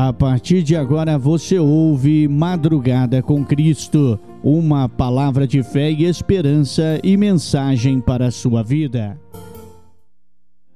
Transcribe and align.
A 0.00 0.12
partir 0.12 0.62
de 0.62 0.76
agora 0.76 1.18
você 1.18 1.58
ouve 1.58 2.28
Madrugada 2.28 3.20
com 3.20 3.44
Cristo, 3.44 4.16
uma 4.44 4.88
palavra 4.88 5.44
de 5.44 5.60
fé 5.60 5.90
e 5.90 6.04
esperança 6.04 7.00
e 7.02 7.16
mensagem 7.16 8.00
para 8.00 8.28
a 8.28 8.30
sua 8.30 8.62
vida. 8.62 9.20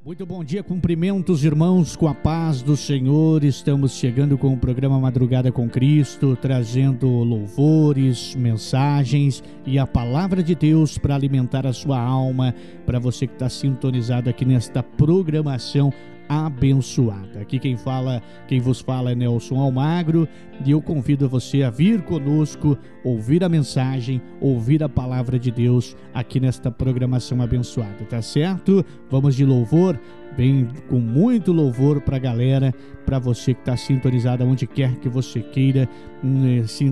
Muito 0.04 0.27
bom 0.27 0.43
dia, 0.43 0.64
cumprimentos 0.64 1.45
irmãos 1.45 1.95
com 1.95 2.08
a 2.08 2.15
paz 2.15 2.63
do 2.63 2.77
Senhor. 2.77 3.45
Estamos 3.45 3.93
chegando 3.93 4.37
com 4.37 4.53
o 4.53 4.58
programa 4.58 4.99
Madrugada 4.99 5.53
com 5.53 5.71
Cristo, 5.71 6.37
trazendo 6.43 7.07
louvores, 7.09 8.35
mensagens 8.35 9.41
e 9.65 9.79
a 9.79 9.87
palavra 9.87 10.43
de 10.43 10.57
Deus 10.57 10.99
para 10.99 11.15
alimentar 11.15 11.65
a 11.65 11.73
sua 11.73 12.01
alma, 12.01 12.53
para 12.85 12.99
você 12.99 13.29
que 13.29 13.35
está 13.35 13.49
sintonizado 13.49 14.29
aqui 14.29 14.45
nesta 14.45 14.83
programação 14.83 15.93
abençoada. 16.29 17.41
Aqui 17.41 17.59
quem 17.59 17.77
fala, 17.77 18.23
quem 18.49 18.61
vos 18.61 18.80
fala 18.80 19.13
é 19.13 19.15
Nelson 19.15 19.59
Almagro 19.59 20.29
e 20.65 20.71
eu 20.71 20.80
convido 20.80 21.29
você 21.29 21.63
a 21.63 21.71
vir 21.71 22.03
conosco, 22.03 22.79
ouvir 23.05 23.43
a 23.45 23.49
mensagem, 23.49 24.21
ouvir 24.41 24.83
a 24.83 24.89
palavra 24.89 25.39
de 25.39 25.51
Deus 25.51 25.97
aqui 26.15 26.41
nesta 26.41 26.71
programação 26.71 27.43
abençoada, 27.43 28.05
tá 28.09 28.23
certo? 28.23 28.85
Vamos 29.11 29.35
de 29.35 29.45
louvor, 29.45 29.99
vem 30.37 30.69
com 30.89 30.99
muito 30.99 31.53
louvor 31.53 32.01
para 32.01 32.16
a 32.16 32.21
galera, 32.21 32.75
para 33.05 33.19
você 33.19 33.52
que 33.55 33.61
está 33.61 33.77
sintonizado 33.77 34.45
onde 34.45 34.66
quer 34.66 34.97
que 34.97 35.09
você 35.09 35.41
queira, 35.41 35.89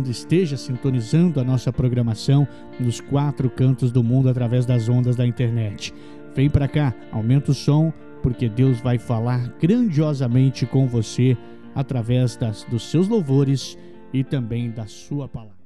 esteja 0.08 0.56
sintonizando 0.56 1.40
a 1.40 1.44
nossa 1.44 1.72
programação 1.72 2.46
nos 2.78 3.00
quatro 3.00 3.48
cantos 3.48 3.92
do 3.92 4.02
mundo 4.02 4.28
através 4.28 4.66
das 4.66 4.88
ondas 4.88 5.16
da 5.16 5.26
internet. 5.26 5.94
Vem 6.34 6.48
para 6.48 6.68
cá, 6.68 6.94
aumenta 7.10 7.50
o 7.50 7.54
som 7.54 7.92
porque 8.22 8.48
Deus 8.48 8.80
vai 8.80 8.98
falar 8.98 9.48
grandiosamente 9.60 10.66
com 10.66 10.86
você 10.86 11.36
através 11.74 12.36
das, 12.36 12.64
dos 12.64 12.90
seus 12.90 13.08
louvores 13.08 13.76
e 14.12 14.24
também 14.24 14.70
da 14.70 14.86
sua 14.86 15.28
palavra. 15.28 15.60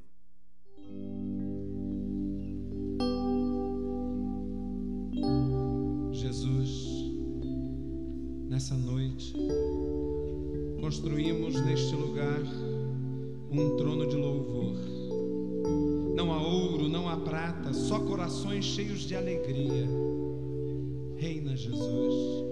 Jesus, 6.12 6.70
nessa 8.48 8.74
noite, 8.74 9.34
construímos 10.80 11.60
neste 11.64 11.94
lugar 11.94 12.42
um 13.50 13.76
trono 13.76 14.06
de 14.08 14.16
louvor. 14.16 14.76
Não 16.14 16.32
há 16.32 16.42
ouro, 16.42 16.88
não 16.88 17.08
há 17.08 17.16
prata, 17.16 17.72
só 17.72 18.00
corações 18.00 18.64
cheios 18.64 19.00
de 19.00 19.16
alegria 19.16 19.88
Reina, 21.24 21.56
Jesus. 21.56 22.44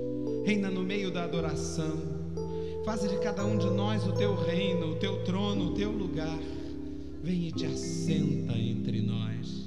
Reina 0.46 0.70
no 0.70 0.82
meio 0.82 1.10
da 1.10 1.24
adoração. 1.24 2.00
Faze 2.86 3.06
de 3.06 3.18
cada 3.18 3.44
um 3.44 3.58
de 3.58 3.68
nós 3.68 4.06
o 4.06 4.12
teu 4.12 4.34
reino, 4.34 4.92
o 4.92 4.94
teu 4.94 5.22
trono, 5.24 5.66
o 5.66 5.74
teu 5.74 5.92
lugar. 5.92 6.38
Vem 7.22 7.48
e 7.48 7.52
te 7.52 7.66
assenta 7.66 8.56
entre 8.56 9.02
nós. 9.02 9.66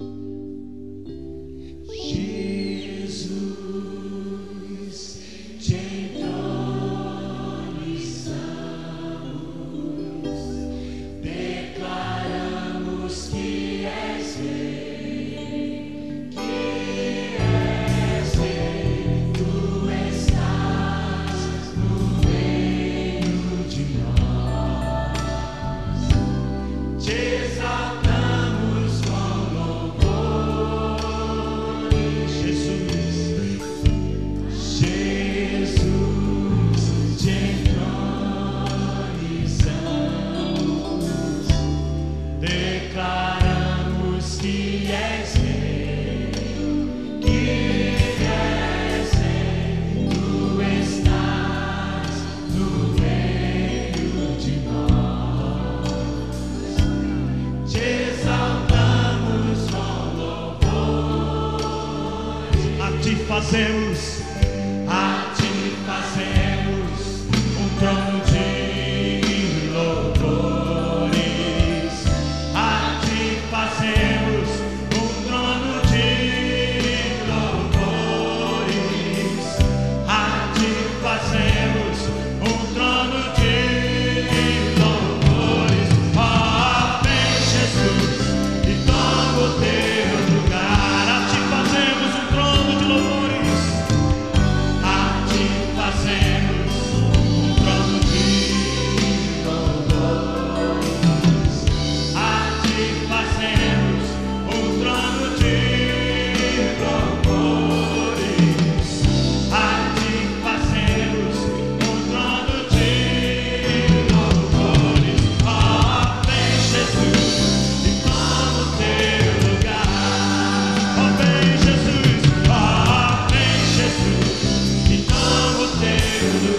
Jesus, 1.87 3.29
te 5.59 5.75
declaramos 11.21 13.29
que 13.29 13.85
és 13.85 14.14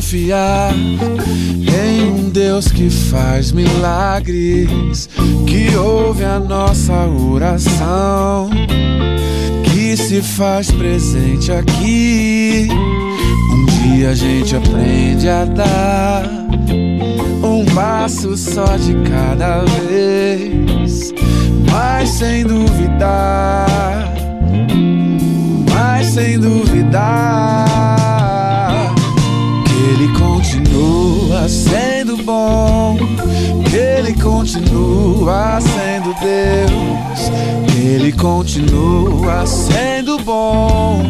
confiar 0.00 0.72
em 0.74 2.02
um 2.02 2.30
Deus 2.30 2.68
que 2.72 2.90
faz 2.90 3.52
milagres, 3.52 5.08
que 5.46 5.76
ouve 5.76 6.24
a 6.24 6.40
nossa 6.40 7.06
oração, 7.06 8.50
se 10.10 10.20
faz 10.22 10.72
presente 10.72 11.52
aqui. 11.52 12.66
Um 13.52 13.66
dia 13.66 14.10
a 14.10 14.14
gente 14.14 14.56
aprende 14.56 15.28
a 15.28 15.44
dar 15.44 16.28
um 17.44 17.64
passo 17.72 18.36
só 18.36 18.76
de 18.76 18.92
cada 19.08 19.62
vez, 19.88 21.14
mas 21.70 22.08
sem 22.08 22.44
duvidar, 22.44 24.12
mas 25.72 26.08
sem 26.08 26.40
duvidar 26.40 27.64
que 29.64 29.74
ele 29.92 30.08
continua 30.18 31.48
sendo 31.48 32.16
bom, 32.24 32.98
que 33.70 33.76
ele 33.76 34.14
continua 34.14 35.60
sendo 35.60 36.12
Deus, 36.18 37.30
que 37.70 37.78
ele 37.86 38.10
continua 38.10 39.46
sendo 39.46 39.99
bom 40.30 41.02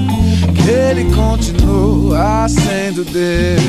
que 0.54 0.70
ele 0.70 1.04
continua 1.14 2.48
sendo 2.48 3.04
Deus. 3.04 3.60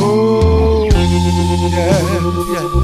Oh, 0.00 0.84
yeah, 0.84 1.98
yeah. 2.52 2.74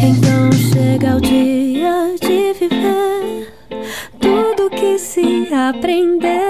Então 0.00 0.52
chega 0.52 1.16
o 1.16 1.20
dia 1.20 2.14
de 2.20 2.52
viver 2.52 3.52
tudo 4.20 4.70
que 4.70 4.96
se 4.96 5.48
aprender. 5.52 6.45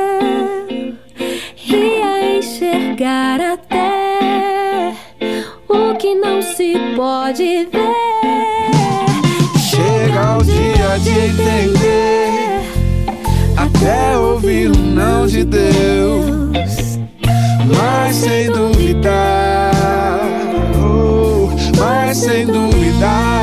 mão 15.16 15.26
de 15.26 15.44
Deus, 15.44 16.98
mas 17.74 18.16
sem 18.16 18.50
duvidar, 18.50 19.72
oh, 20.78 21.48
mas 21.78 22.18
sem 22.18 22.46
duvidar. 22.46 23.35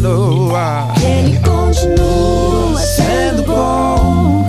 continua. 0.00 0.88
Ele 1.02 1.38
continua 1.40 2.80
sendo 2.80 3.42
bom. 3.42 4.46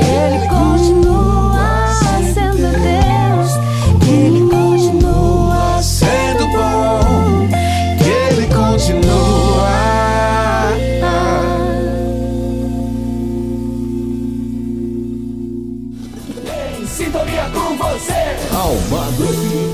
Ele 0.00 0.48
continua 0.48 1.92
sendo 2.32 2.72
Deus. 2.72 3.50
Ele 4.08 4.40
continua 4.48 5.82
sendo 5.82 6.46
bom. 6.48 7.48
Ele 8.00 8.46
continua. 8.46 9.04
Em 16.80 16.86
sintonia 16.86 17.50
com 17.52 17.76
você, 17.76 18.36
Almagro. 18.54 19.73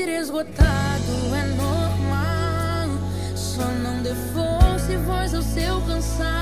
sentir 0.00 0.08
esgotado 0.08 1.34
é 1.34 1.44
normal. 1.56 2.88
Só 3.34 3.64
não 3.82 4.02
dê 4.02 4.14
força 4.32 4.92
e 4.92 4.96
voz 4.96 5.34
ao 5.34 5.42
seu 5.42 5.80
cansaço. 5.82 6.39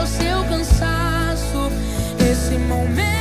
ao 0.00 0.06
seu 0.06 0.44
cansaço. 0.44 1.70
Esse 2.30 2.56
momento. 2.56 3.19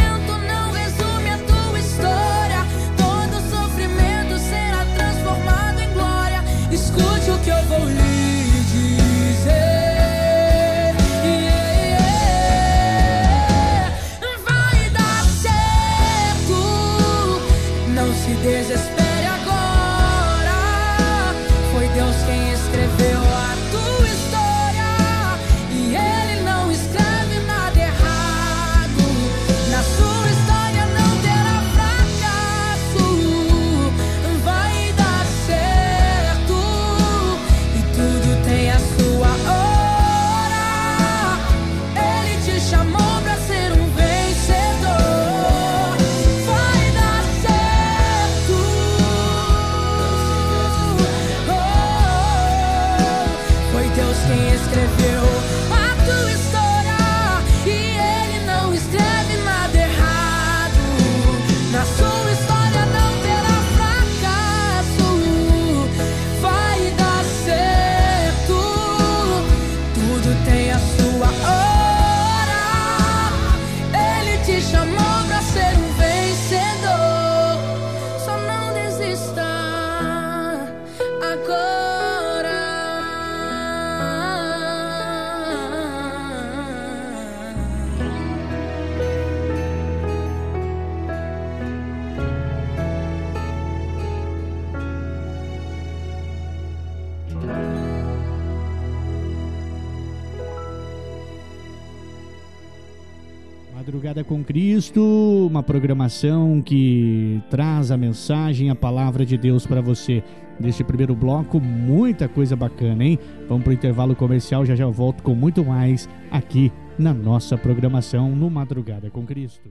Com 104.30 104.44
Cristo, 104.44 105.02
uma 105.50 105.64
programação 105.64 106.62
que 106.62 107.42
traz 107.50 107.90
a 107.90 107.98
mensagem, 107.98 108.70
a 108.70 108.76
palavra 108.76 109.26
de 109.26 109.36
Deus 109.36 109.66
para 109.66 109.82
você. 109.82 110.24
Neste 110.60 110.84
primeiro 110.84 111.16
bloco, 111.16 111.60
muita 111.60 112.28
coisa 112.28 112.56
bacana, 112.56 113.04
hein? 113.04 113.18
Vamos 113.48 113.64
para 113.64 113.72
o 113.72 113.74
intervalo 113.74 114.16
comercial, 114.16 114.64
já 114.68 114.76
já 114.76 114.86
volto 114.86 115.24
com 115.24 115.34
muito 115.34 115.66
mais 115.66 116.08
aqui 116.30 116.72
na 116.96 117.12
nossa 117.12 117.58
programação 117.58 118.30
no 118.36 118.52
Madrugada 118.52 119.10
com 119.10 119.26
Cristo. 119.26 119.68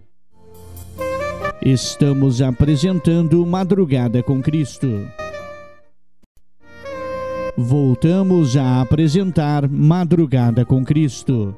Estamos 1.63 2.43
apresentando 2.43 3.47
Madrugada 3.47 4.25
com 4.25 4.43
Cristo. 4.43 5.07
Voltamos 7.57 8.57
a 8.57 8.81
apresentar 8.81 9.69
Madrugada 9.69 10.65
com 10.65 10.85
Cristo. 10.85 11.55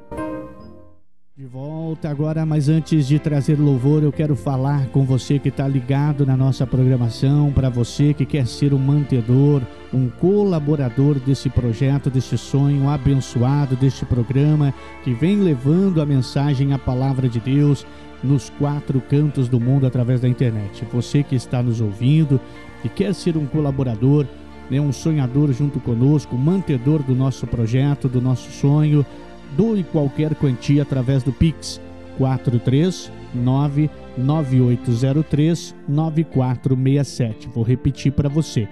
De 1.41 1.47
volta 1.47 2.11
agora, 2.11 2.45
mas 2.45 2.69
antes 2.69 3.09
de 3.09 3.19
trazer 3.19 3.59
louvor, 3.59 4.03
eu 4.03 4.13
quero 4.13 4.37
falar 4.37 4.89
com 4.89 5.07
você 5.07 5.39
que 5.39 5.49
está 5.49 5.67
ligado 5.67 6.27
na 6.27 6.37
nossa 6.37 6.67
programação, 6.67 7.51
para 7.51 7.71
você 7.71 8.13
que 8.13 8.27
quer 8.27 8.47
ser 8.47 8.75
um 8.75 8.79
mantedor, 8.79 9.63
um 9.91 10.11
colaborador 10.11 11.19
desse 11.19 11.49
projeto, 11.49 12.11
desse 12.11 12.37
sonho 12.37 12.91
abençoado, 12.91 13.75
deste 13.75 14.05
programa 14.05 14.75
que 15.03 15.15
vem 15.15 15.37
levando 15.37 16.03
a 16.03 16.05
mensagem, 16.05 16.75
a 16.75 16.79
palavra 16.79 17.27
de 17.27 17.41
Deus 17.41 17.87
nos 18.23 18.51
quatro 18.51 19.01
cantos 19.01 19.49
do 19.49 19.59
mundo 19.59 19.87
através 19.87 20.21
da 20.21 20.29
internet. 20.29 20.87
Você 20.93 21.23
que 21.23 21.37
está 21.37 21.63
nos 21.63 21.81
ouvindo 21.81 22.39
e 22.85 22.89
quer 22.91 23.15
ser 23.15 23.39
um 23.39 23.47
colaborador, 23.47 24.27
né, 24.71 24.79
um 24.79 24.93
sonhador 24.93 25.51
junto 25.55 25.81
conosco, 25.81 26.37
mantedor 26.37 27.03
do 27.03 27.15
nosso 27.15 27.47
projeto, 27.47 28.11
do 28.11 28.21
nosso 28.21 28.51
sonho 28.53 29.07
doe 29.57 29.85
qualquer 29.85 30.35
quantia 30.35 30.83
através 30.83 31.23
do 31.23 31.33
Pix 31.33 31.81
439 32.19 33.89
9803 34.17 35.75
9467. 35.89 37.49
Vou 37.49 37.65
repetir 37.65 38.13
para 38.13 38.29
você. 38.29 38.69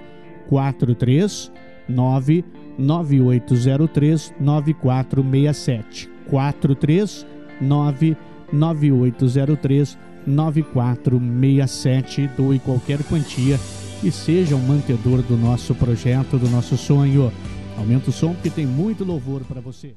439 0.48 2.44
9803 2.78 4.34
9467. 4.38 6.10
439 6.28 8.16
9803 8.52 9.98
9467. 10.26 12.28
Doe 12.36 12.58
qualquer 12.58 13.02
quantia 13.04 13.58
e 14.02 14.10
seja 14.10 14.56
um 14.56 14.66
mantedor 14.66 15.22
do 15.22 15.36
nosso 15.36 15.72
projeto, 15.74 16.38
do 16.38 16.48
nosso 16.48 16.76
sonho. 16.76 17.32
Aumenta 17.76 18.10
o 18.10 18.12
som 18.12 18.34
porque 18.34 18.50
tem 18.50 18.66
muito 18.66 19.04
louvor 19.04 19.42
para 19.44 19.60
você. 19.60 19.94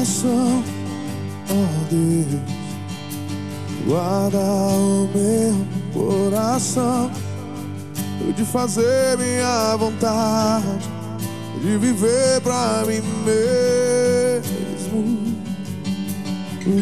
Coração, 0.00 0.64
ó 1.50 1.54
Deus. 1.90 2.40
Guarda 3.86 4.38
o 4.38 5.08
meu 5.14 5.66
coração 5.92 7.10
de 8.34 8.44
fazer 8.44 9.18
minha 9.18 9.76
vontade, 9.76 10.88
de 11.60 11.76
viver 11.76 12.40
pra 12.42 12.84
mim 12.86 13.02
mesmo. 13.26 13.60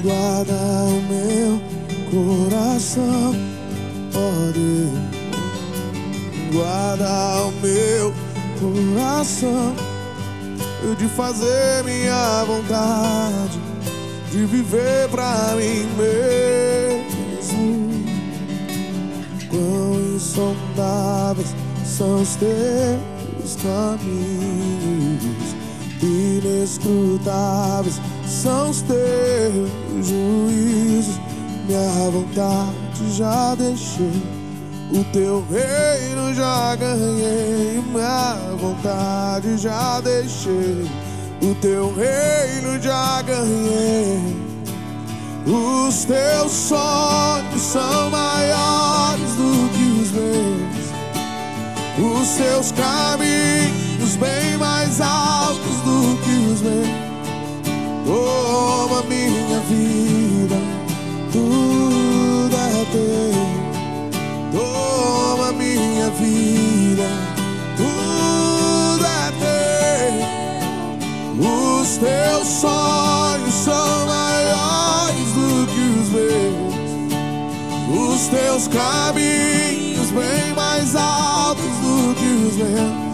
Guarda 0.02 0.52
o 0.84 1.02
meu 1.10 1.60
coração, 2.12 3.34
ó 4.14 4.52
Deus. 4.52 4.98
Guarda 6.52 7.46
o 7.46 7.52
meu 7.62 8.14
coração 8.60 9.87
de 10.96 11.08
fazer 11.08 11.82
minha 11.84 12.44
vontade, 12.44 13.60
de 14.30 14.46
viver 14.46 15.08
pra 15.10 15.56
mim 15.56 15.84
mesmo. 15.96 17.98
Quão 19.50 20.00
insondáveis 20.14 21.52
são 21.84 22.22
os 22.22 22.36
teus 22.36 23.56
caminhos, 23.62 25.56
inescrutáveis 26.00 28.00
são 28.26 28.70
os 28.70 28.82
teus 28.82 30.06
juízos. 30.06 31.18
Minha 31.66 32.10
vontade 32.10 33.16
já 33.16 33.54
deixei. 33.54 34.37
O 34.90 35.04
teu 35.12 35.44
reino 35.50 36.34
já 36.34 36.74
ganhei, 36.76 37.82
minha 37.92 38.38
vontade 38.58 39.58
já 39.58 40.00
deixei. 40.00 40.88
O 41.42 41.54
teu 41.56 41.94
reino 41.94 42.80
já 42.80 43.20
ganhei. 43.20 44.48
Os 45.46 46.04
teus 46.06 46.52
sonhos 46.52 47.60
são 47.60 48.10
maiores 48.10 49.30
do 49.36 49.68
que 49.74 50.00
os 50.00 50.10
meus. 50.12 50.88
Os 52.22 52.28
teus 52.36 52.72
caminhos 52.72 54.16
bem 54.16 54.56
mais 54.56 55.02
altos 55.02 55.76
do 55.84 56.16
que 56.24 56.52
os 56.52 56.62
meus. 56.62 57.08
Toma 58.06 59.02
vida, 66.18 67.08
tudo 67.76 69.04
é 69.04 69.32
teu. 69.40 70.14
Os 71.46 71.96
teus 71.98 72.48
sonhos 72.48 73.54
são 73.54 74.06
maiores 74.06 75.32
do 75.34 75.66
que 75.66 75.80
os 76.00 76.08
meus. 76.10 76.74
Os 78.14 78.28
teus 78.28 78.68
caminhos 78.68 80.10
bem 80.10 80.54
mais 80.54 80.94
altos 80.96 81.64
do 81.64 82.14
que 82.14 82.26
os 82.46 82.56
meus. 82.56 83.08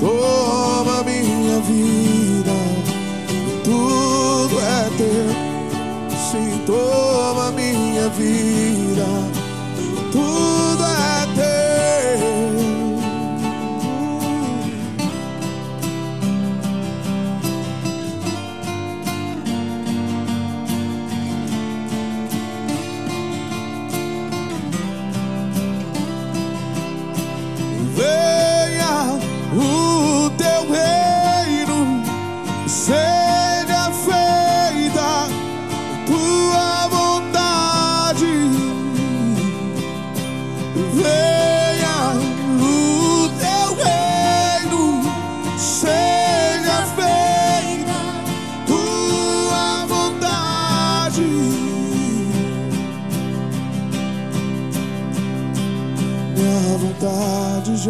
Toma 0.00 1.02
minha 1.04 1.60
vida, 1.60 2.56
tudo 3.64 4.60
é 4.60 4.90
teu. 4.96 5.50
Sim, 6.30 6.62
toma 6.66 7.50
minha 7.52 8.08
vida 8.10 8.69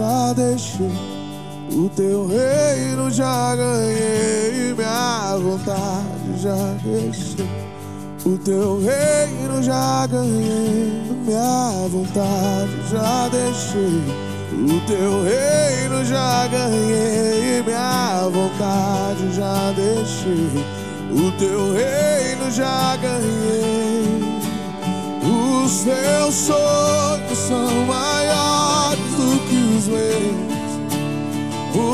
já 0.01 0.33
deixei, 0.33 0.91
o 1.77 1.91
teu 1.91 2.27
reino 2.27 3.11
já 3.11 3.55
ganhei. 3.55 4.75
Minha 4.75 5.37
vontade 5.37 6.39
já 6.39 6.75
deixei. 6.83 7.47
O 8.25 8.39
teu 8.39 8.81
reino 8.81 9.63
já 9.63 10.07
ganhei, 10.07 11.03
minha 11.27 11.87
vontade 11.91 12.71
já 12.91 13.29
deixei. 13.29 14.03
O 14.53 14.81
teu 14.87 15.23
reino 15.23 16.05
já 16.07 16.47
ganhei, 16.47 17.63
minha 17.63 18.29
vontade 18.33 19.35
já 19.35 19.73
deixei. 19.73 20.65
O 21.13 21.31
teu 21.33 21.75
reino 21.75 22.51
já 22.51 22.97
ganhei. 22.97 24.21
Os 25.23 25.83
teus 25.83 26.35
sonhos 26.35 27.39
são 27.39 28.00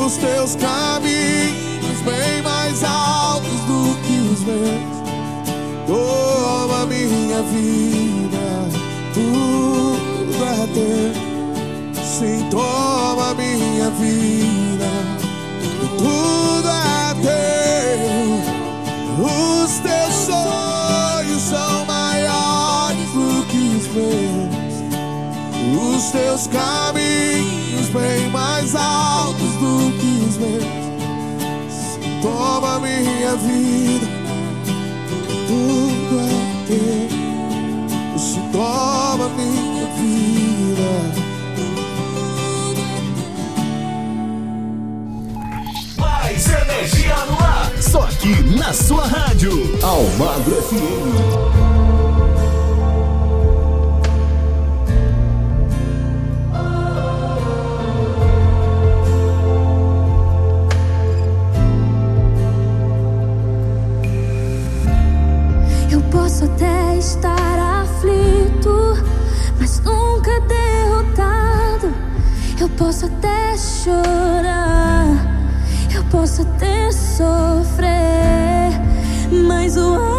os 0.07 0.17
teus 0.17 0.55
caminhos 0.55 2.01
bem 2.03 2.41
mais 2.41 2.83
altos 2.83 3.59
do 3.61 3.95
que 4.03 4.19
os 4.33 4.41
meus. 4.41 4.97
Toma 5.85 6.85
minha 6.85 7.41
vida, 7.43 8.67
tudo 9.13 10.43
é 10.43 10.67
teu. 10.73 11.13
Sim, 12.03 12.47
toma 12.49 13.33
minha 13.35 13.89
vida, 13.91 14.89
tudo 15.97 16.69
é 16.69 17.13
teu. 17.21 18.37
Os 19.25 19.79
teus 19.79 20.13
sonhos 20.25 21.41
são 21.41 21.85
maiores 21.85 23.09
do 23.11 23.45
que 23.47 23.77
os 23.77 23.87
meus. 23.93 24.57
Os 25.95 26.11
teus 26.11 26.47
caminhos 26.47 27.06
mais 28.67 28.75
altos 28.75 29.53
do 29.53 29.91
que 29.97 30.25
os 30.27 30.37
meus. 30.37 30.63
Toma 32.21 32.79
minha 32.79 33.35
vida, 33.35 34.07
tudo 35.47 36.19
é 36.19 36.27
teu. 36.67 37.07
Se 38.17 38.39
toma 38.51 39.29
minha 39.29 39.85
vida. 39.95 40.91
Mais 45.97 46.45
energia 46.47 47.15
no 47.25 47.45
ar. 47.45 47.71
Só 47.81 48.01
aqui 48.01 48.43
na 48.57 48.73
sua 48.73 49.05
rádio. 49.07 49.51
Almagro 49.81 50.61
FM. 50.63 51.56
Posso 72.77 73.07
até 73.07 73.57
chorar, 73.57 75.07
eu 75.93 76.03
posso 76.05 76.43
até 76.43 76.91
sofrer, 76.91 78.71
mas 79.31 79.75
o 79.75 79.95
amanhã 79.95 80.16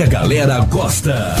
que 0.00 0.04
a 0.04 0.20
galera 0.20 0.60
gosta. 0.60 1.39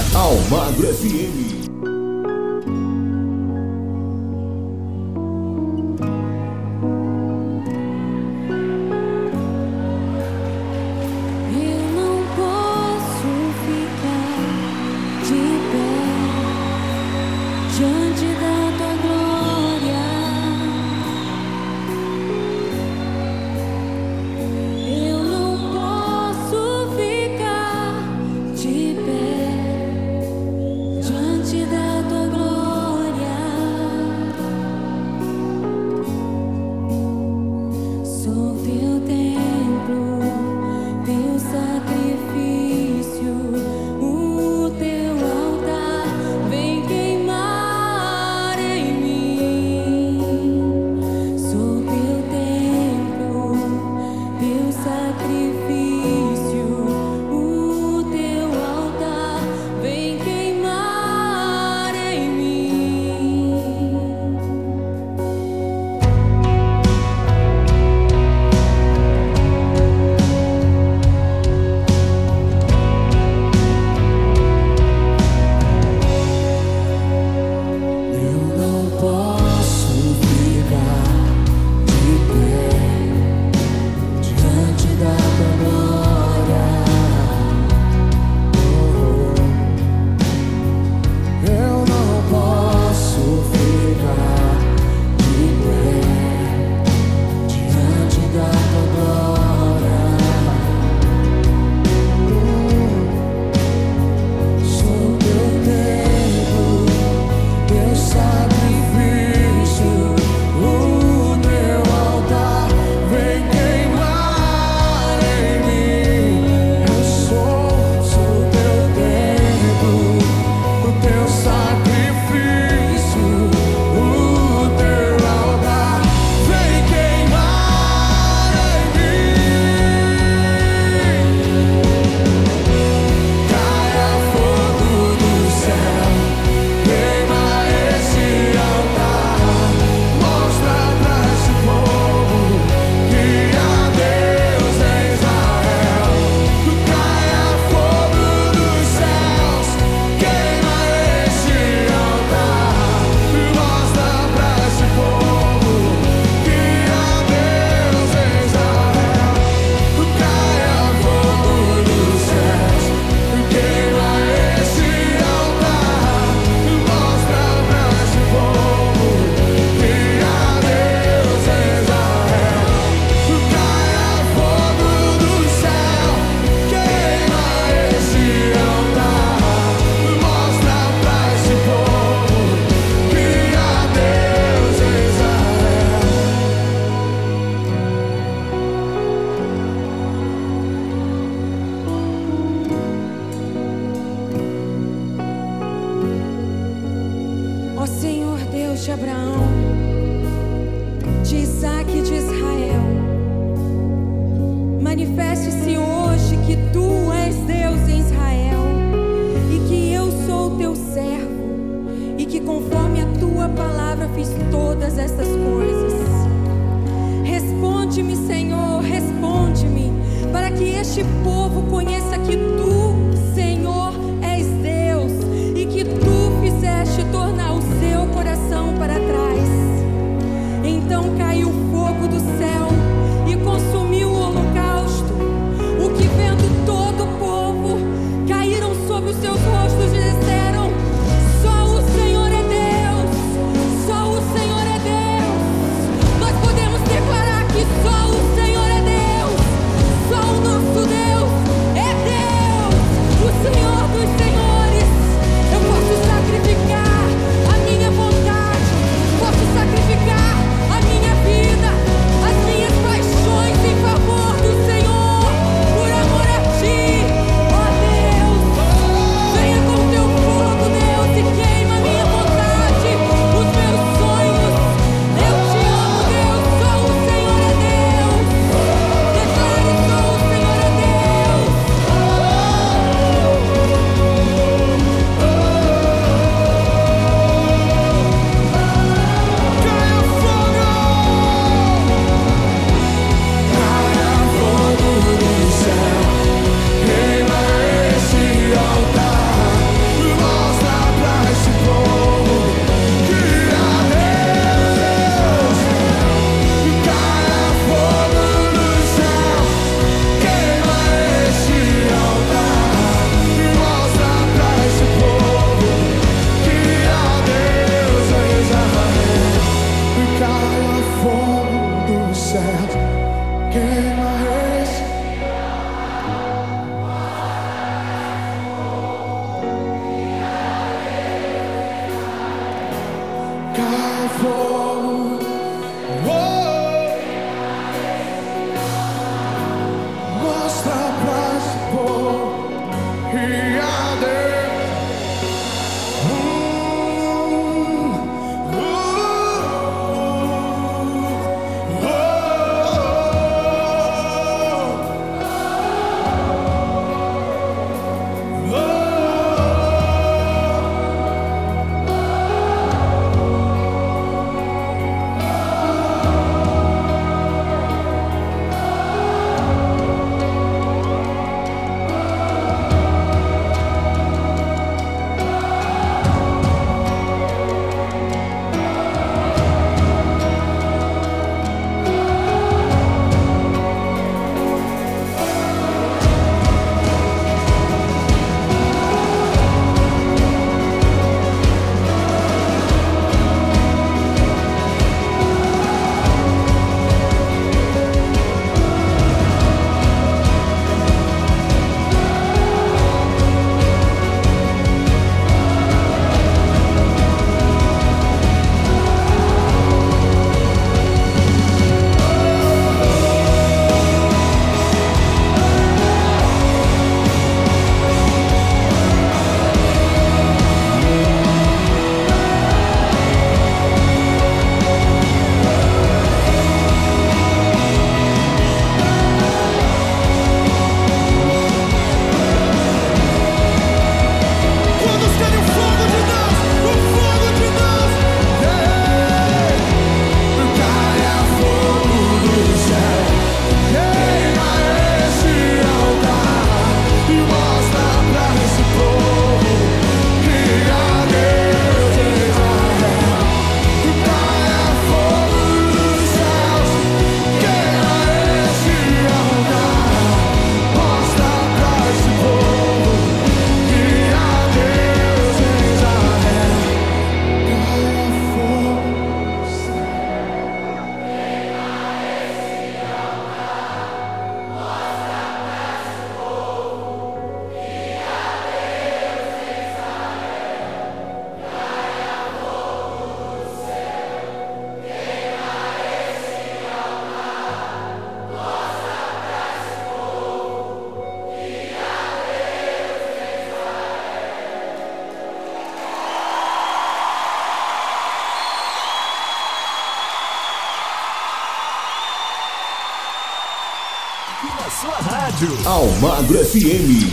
Almagro 506.30 506.44
FM. 506.44 507.09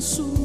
Figueira 0.00 0.37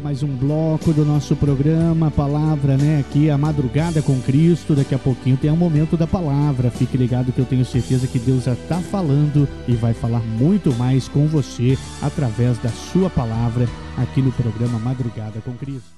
Mais 0.00 0.22
um 0.22 0.28
bloco 0.28 0.92
do 0.92 1.04
nosso 1.04 1.36
programa, 1.36 2.10
palavra, 2.10 2.76
né? 2.76 3.00
Aqui, 3.00 3.28
a 3.28 3.36
madrugada 3.36 4.00
com 4.00 4.20
Cristo. 4.20 4.74
Daqui 4.74 4.94
a 4.94 4.98
pouquinho 4.98 5.36
tem 5.36 5.50
um 5.50 5.56
momento 5.56 5.96
da 5.96 6.06
palavra. 6.06 6.70
Fique 6.70 6.96
ligado 6.96 7.32
que 7.32 7.38
eu 7.38 7.44
tenho 7.44 7.64
certeza 7.64 8.06
que 8.06 8.18
Deus 8.18 8.44
já 8.44 8.52
está 8.52 8.78
falando 8.78 9.48
e 9.68 9.74
vai 9.74 9.92
falar 9.92 10.20
muito 10.20 10.72
mais 10.74 11.08
com 11.08 11.26
você 11.26 11.76
através 12.00 12.58
da 12.58 12.70
sua 12.70 13.10
palavra 13.10 13.68
aqui 13.96 14.22
no 14.22 14.32
programa 14.32 14.78
Madrugada 14.78 15.40
com 15.44 15.52
Cristo. 15.52 15.90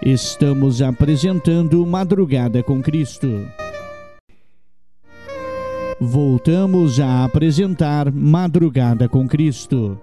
Estamos 0.00 0.82
apresentando 0.82 1.84
Madrugada 1.86 2.62
com 2.62 2.82
Cristo. 2.82 3.46
Voltamos 6.00 6.98
a 6.98 7.24
apresentar 7.24 8.10
Madrugada 8.10 9.08
com 9.08 9.28
Cristo. 9.28 9.96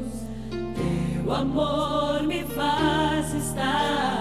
Teu 0.51 1.33
amor 1.35 2.23
me 2.23 2.45
faz 2.45 3.35
estar 3.35 4.18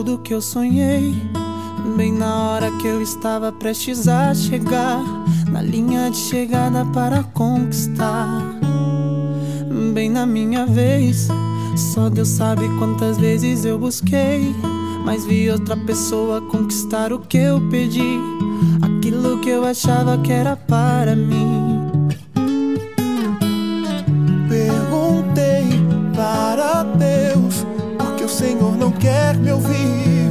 tudo 0.00 0.16
que 0.16 0.32
eu 0.32 0.40
sonhei. 0.40 1.14
Bem 1.94 2.10
na 2.10 2.34
hora 2.48 2.70
que 2.78 2.86
eu 2.86 3.02
estava 3.02 3.52
prestes 3.52 4.08
a 4.08 4.34
chegar, 4.34 4.98
na 5.52 5.60
linha 5.60 6.10
de 6.10 6.16
chegada 6.16 6.86
para 6.86 7.22
conquistar. 7.22 8.58
Bem 9.92 10.08
na 10.08 10.24
minha 10.24 10.64
vez, 10.64 11.28
só 11.76 12.08
Deus 12.08 12.28
sabe 12.28 12.66
quantas 12.78 13.18
vezes 13.18 13.66
eu 13.66 13.78
busquei. 13.78 14.54
Mas 15.04 15.26
vi 15.26 15.50
outra 15.50 15.76
pessoa 15.76 16.40
conquistar 16.40 17.12
o 17.12 17.18
que 17.18 17.36
eu 17.36 17.60
pedi, 17.68 18.18
aquilo 18.80 19.38
que 19.40 19.50
eu 19.50 19.66
achava 19.66 20.16
que 20.16 20.32
era 20.32 20.56
para 20.56 21.14
mim. 21.14 21.78
Perguntei 24.48 25.66
para 26.14 26.84
Deus 26.84 27.66
Senhor 28.40 28.74
não 28.74 28.90
quer 28.90 29.36
me 29.36 29.52
ouvir. 29.52 30.30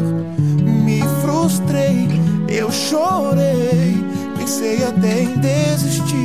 Me 0.66 1.00
frustrei, 1.22 2.08
eu 2.48 2.72
chorei, 2.72 4.04
pensei 4.36 4.84
até 4.84 5.26
em 5.26 5.38
desistir. 5.38 6.18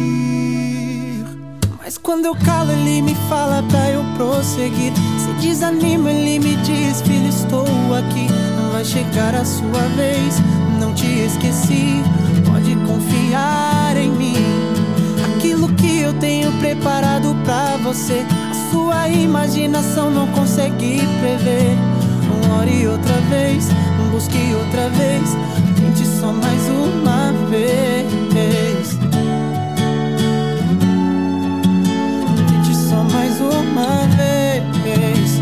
Mas 1.78 1.99
quando 1.99 2.24
eu 2.24 2.35
calo, 2.37 2.72
ele 2.72 3.03
me 3.03 3.14
fala 3.28 3.62
pra 3.64 3.91
eu 3.91 4.03
prosseguir. 4.16 4.95
Se 5.18 5.47
desanima, 5.47 6.11
ele 6.11 6.39
me 6.39 6.57
diz: 6.62 7.03
Filho, 7.03 7.28
estou 7.28 7.66
aqui. 7.95 8.28
Vai 8.72 8.82
chegar 8.82 9.35
a 9.35 9.45
sua 9.45 9.82
vez, 9.95 10.37
não 10.80 10.95
te 10.95 11.07
esqueci. 11.07 12.03
Pode 12.51 12.74
confiar 12.76 13.95
em 13.99 14.11
mim. 14.11 14.37
Aquilo 15.37 15.68
que 15.74 16.01
eu 16.01 16.14
tenho 16.14 16.51
preparado 16.53 17.37
pra 17.45 17.76
você 17.76 18.24
sua 18.74 19.08
imaginação 19.08 20.10
não 20.10 20.26
consegue 20.32 20.98
prever. 21.20 21.78
Ore 22.58 22.88
outra 22.88 23.20
vez, 23.30 23.68
busque 24.10 24.52
outra 24.52 24.88
vez. 24.90 25.36
Tente 25.76 26.04
só 26.18 26.32
mais 26.32 26.60
uma 26.68 27.30
vez. 27.48 28.98
Tente 32.48 32.74
só 32.74 33.04
mais 33.04 33.40
uma 33.40 34.08
vez. 34.16 35.40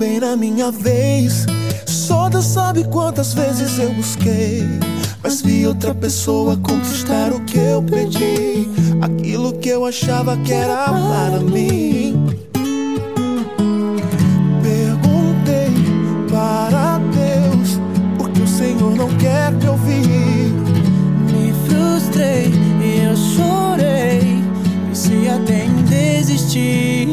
Bem 0.00 0.18
na 0.18 0.34
minha 0.34 0.72
vez. 0.72 1.46
Só 1.86 2.28
Deus 2.28 2.44
sabe 2.44 2.82
quantas 2.88 3.32
vezes 3.32 3.78
eu 3.78 3.92
busquei. 3.92 4.93
Mas 5.34 5.42
vi 5.42 5.66
outra 5.66 5.92
pessoa 5.92 6.56
conquistar 6.56 7.32
o 7.32 7.40
que 7.40 7.58
eu 7.58 7.82
pedi. 7.82 8.68
Aquilo 9.02 9.52
que 9.54 9.68
eu 9.68 9.84
achava 9.84 10.36
que 10.36 10.52
era 10.52 10.84
para 10.84 11.40
mim. 11.40 12.24
Perguntei 14.62 15.74
para 16.30 16.98
Deus 16.98 17.80
por 18.16 18.30
que 18.30 18.42
o 18.42 18.46
Senhor 18.46 18.94
não 18.94 19.08
quer 19.16 19.50
me 19.50 19.66
ouvir. 19.66 20.52
Me 21.32 21.52
frustrei 21.66 22.52
e 22.80 23.04
eu 23.04 23.16
chorei. 23.16 24.40
Pensei 24.86 25.28
até 25.28 25.64
em 25.64 25.82
desistir. 25.82 27.08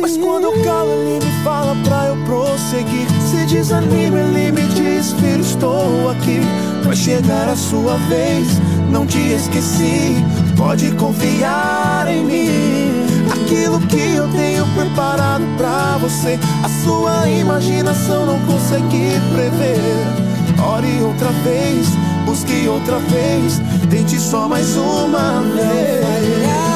Mas 0.00 0.16
quando 0.16 0.46
eu 0.46 0.64
calo, 0.64 0.90
ele 0.90 1.24
me 1.24 1.44
fala 1.44 1.76
pra 1.84 2.08
eu 2.08 2.16
prosseguir. 2.24 3.06
Se 3.30 3.46
desanima, 3.46 4.18
ele 4.18 4.50
me 4.50 4.66
diz: 4.74 5.12
Filho, 5.12 5.40
estou 5.40 6.10
aqui. 6.10 6.40
Vai 6.84 6.96
chegar 6.96 7.48
a 7.48 7.56
sua 7.56 7.96
vez, 8.08 8.46
não 8.90 9.06
te 9.06 9.18
esqueci. 9.18 10.22
Pode 10.56 10.90
confiar 10.92 12.06
em 12.08 12.24
mim. 12.24 13.04
Aquilo 13.32 13.80
que 13.80 14.14
eu 14.14 14.28
tenho 14.28 14.66
preparado 14.74 15.44
pra 15.56 15.96
você, 15.98 16.38
a 16.62 16.68
sua 16.84 17.28
imaginação 17.28 18.26
não 18.26 18.38
consegue 18.40 19.20
prever. 19.32 20.24
Ore 20.62 21.02
outra 21.02 21.30
vez, 21.42 21.88
busque 22.26 22.68
outra 22.68 22.98
vez, 22.98 23.60
tente 23.90 24.18
só 24.18 24.48
mais 24.48 24.76
uma 24.76 25.40
vez. 25.40 26.73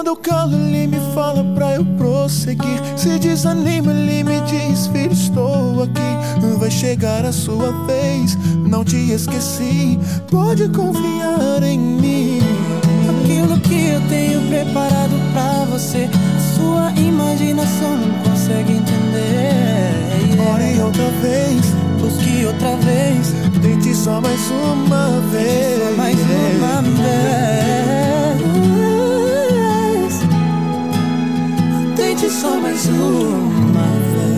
Quando 0.00 0.06
eu 0.06 0.16
calo, 0.16 0.56
ele 0.56 0.86
me 0.86 1.14
fala 1.14 1.44
pra 1.54 1.74
eu 1.74 1.84
prosseguir. 1.98 2.80
Se 2.96 3.18
desanima, 3.18 3.92
ele 3.92 4.24
me 4.24 4.40
diz: 4.42 4.86
Filho, 4.86 5.12
estou 5.12 5.82
aqui. 5.82 6.56
Vai 6.58 6.70
chegar 6.70 7.26
a 7.26 7.32
sua 7.32 7.70
vez, 7.84 8.34
não 8.66 8.82
te 8.82 8.96
esqueci. 8.96 10.00
Pode 10.30 10.70
confiar 10.70 11.62
em 11.62 11.78
mim. 11.78 12.40
Aquilo 13.10 13.60
que 13.60 13.88
eu 13.90 14.00
tenho 14.08 14.40
preparado 14.48 15.12
pra 15.34 15.66
você, 15.66 16.08
sua 16.56 16.90
imaginação 16.92 17.98
não 17.98 18.30
consegue 18.30 18.72
entender. 18.72 19.92
Ore 20.50 20.80
outra 20.80 21.10
vez, 21.20 21.60
busque 22.00 22.46
outra 22.46 22.74
vez, 22.76 23.34
tente 23.60 23.94
só 23.94 24.18
mais 24.18 24.40
uma 24.50 25.20
vez. 25.30 25.78
Só 25.78 25.94
mais 25.94 26.16
uma 26.18 26.82
vez. 27.02 28.09
Só 32.30 32.60
mais 32.60 32.86
uma 32.86 33.86
vez. 34.14 34.30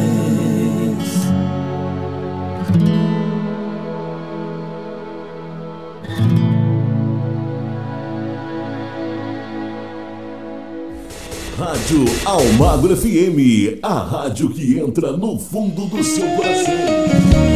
Rádio 11.59 12.05
Almagro 12.24 12.97
FM, 12.97 13.78
a 13.82 13.99
rádio 13.99 14.49
que 14.51 14.78
entra 14.78 15.12
no 15.12 15.38
fundo 15.38 15.86
do 15.86 16.03
seu 16.03 16.26
coração. 16.30 17.51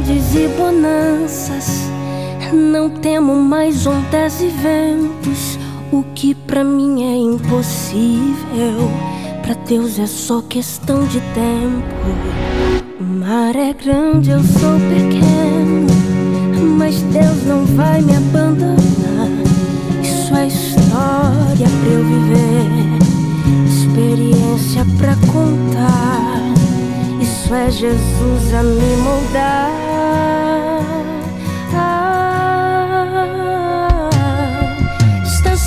Tempestades 0.00 0.34
e 0.34 0.48
bonanças, 0.56 1.90
não 2.52 2.90
temo 2.90 3.34
mais 3.36 3.86
ondas 3.86 4.40
e 4.40 4.48
ventos. 4.48 5.58
O 5.92 6.02
que 6.14 6.34
pra 6.34 6.64
mim 6.64 7.02
é 7.02 7.16
impossível, 7.16 8.90
pra 9.42 9.54
Deus 9.66 9.98
é 9.98 10.06
só 10.06 10.40
questão 10.42 11.04
de 11.06 11.20
tempo. 11.20 12.90
O 13.00 13.04
mar 13.04 13.54
é 13.56 13.72
grande, 13.72 14.30
eu 14.30 14.40
sou 14.40 14.78
pequeno, 14.88 15.86
mas 16.78 17.00
Deus 17.02 17.44
não 17.46 17.64
vai 17.64 18.00
me 18.00 18.16
abandonar. 18.16 19.28
Isso 20.02 20.34
é 20.34 20.46
história 20.46 21.66
pra 21.80 21.90
eu 21.92 22.04
viver, 22.04 22.70
experiência 23.66 24.86
pra 24.98 25.16
contar. 25.32 26.40
Isso 27.20 27.52
é 27.52 27.70
Jesus 27.70 28.54
a 28.54 28.62
me 28.62 28.96
moldar. 29.02 29.89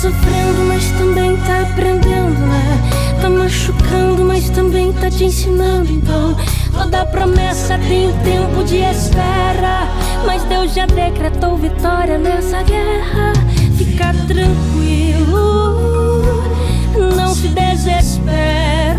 Sofrendo, 0.04 0.64
mas 0.68 0.90
também 0.98 1.34
tá 1.38 1.62
aprendendo, 1.62 2.38
né? 2.38 3.16
Tá 3.22 3.30
machucando, 3.30 4.22
mas 4.22 4.50
também 4.50 4.92
tá 4.92 5.08
te 5.10 5.24
ensinando. 5.24 5.90
Então, 5.90 6.36
toda 6.72 7.06
promessa 7.06 7.78
tem 7.88 8.12
tempo 8.22 8.62
de 8.64 8.76
espera. 8.76 9.88
Mas 10.26 10.44
Deus 10.44 10.74
já 10.74 10.84
decretou 10.84 11.56
vitória 11.56 12.18
nessa 12.18 12.62
guerra. 12.64 13.32
Fica 13.78 14.12
tranquilo, 14.26 15.72
não 17.16 17.34
se 17.34 17.48
desespera. 17.48 18.98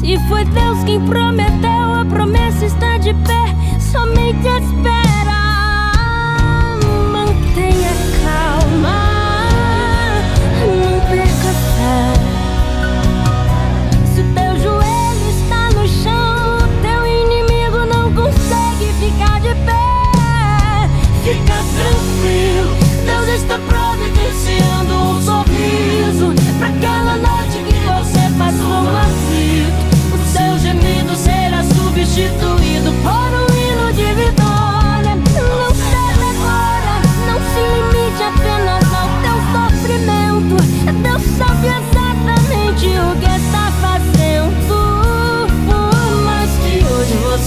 Se 0.00 0.18
foi 0.28 0.44
Deus 0.46 0.82
quem 0.84 1.00
prometeu, 1.02 1.94
a 2.00 2.04
promessa 2.04 2.64
está 2.66 2.98
de 2.98 3.14
pé. 3.14 3.54
Somente 3.78 4.48
espera. 4.48 5.05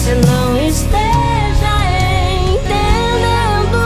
você 0.09 0.15
não 0.25 0.57
esteja 0.57 1.73
entendendo. 2.41 3.77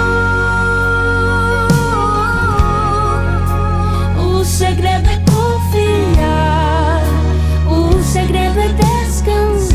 O 4.40 4.46
segredo 4.46 5.10
é 5.10 5.18
confiar, 5.30 7.04
o 7.68 8.02
segredo 8.02 8.60
é 8.60 8.70
descansar. 8.70 9.74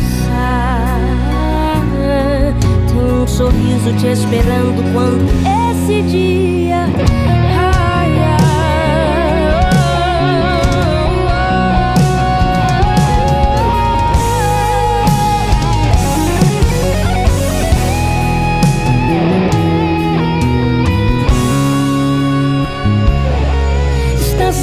Tem 2.87 2.97
um 2.97 3.27
sorriso 3.27 3.93
te 3.99 4.07
esperando 4.07 4.81
quando 4.93 5.29
esse 5.71 6.01
dia. 6.03 6.48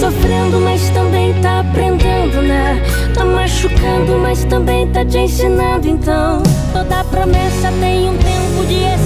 sofrendo, 0.07 0.61
mas 0.61 0.89
também 0.91 1.35
tá 1.43 1.61
aprendendo, 1.61 2.41
né? 2.43 2.81
Tá 3.13 3.25
machucando, 3.25 4.19
mas 4.21 4.45
também 4.45 4.87
tá 4.89 5.05
te 5.05 5.19
ensinando. 5.19 5.89
Então, 5.89 6.43
toda 6.73 7.03
promessa 7.05 7.73
tem 7.81 8.09
um 8.09 8.17
tempo 8.17 8.67
de 8.69 8.75
excesso. 8.85 9.06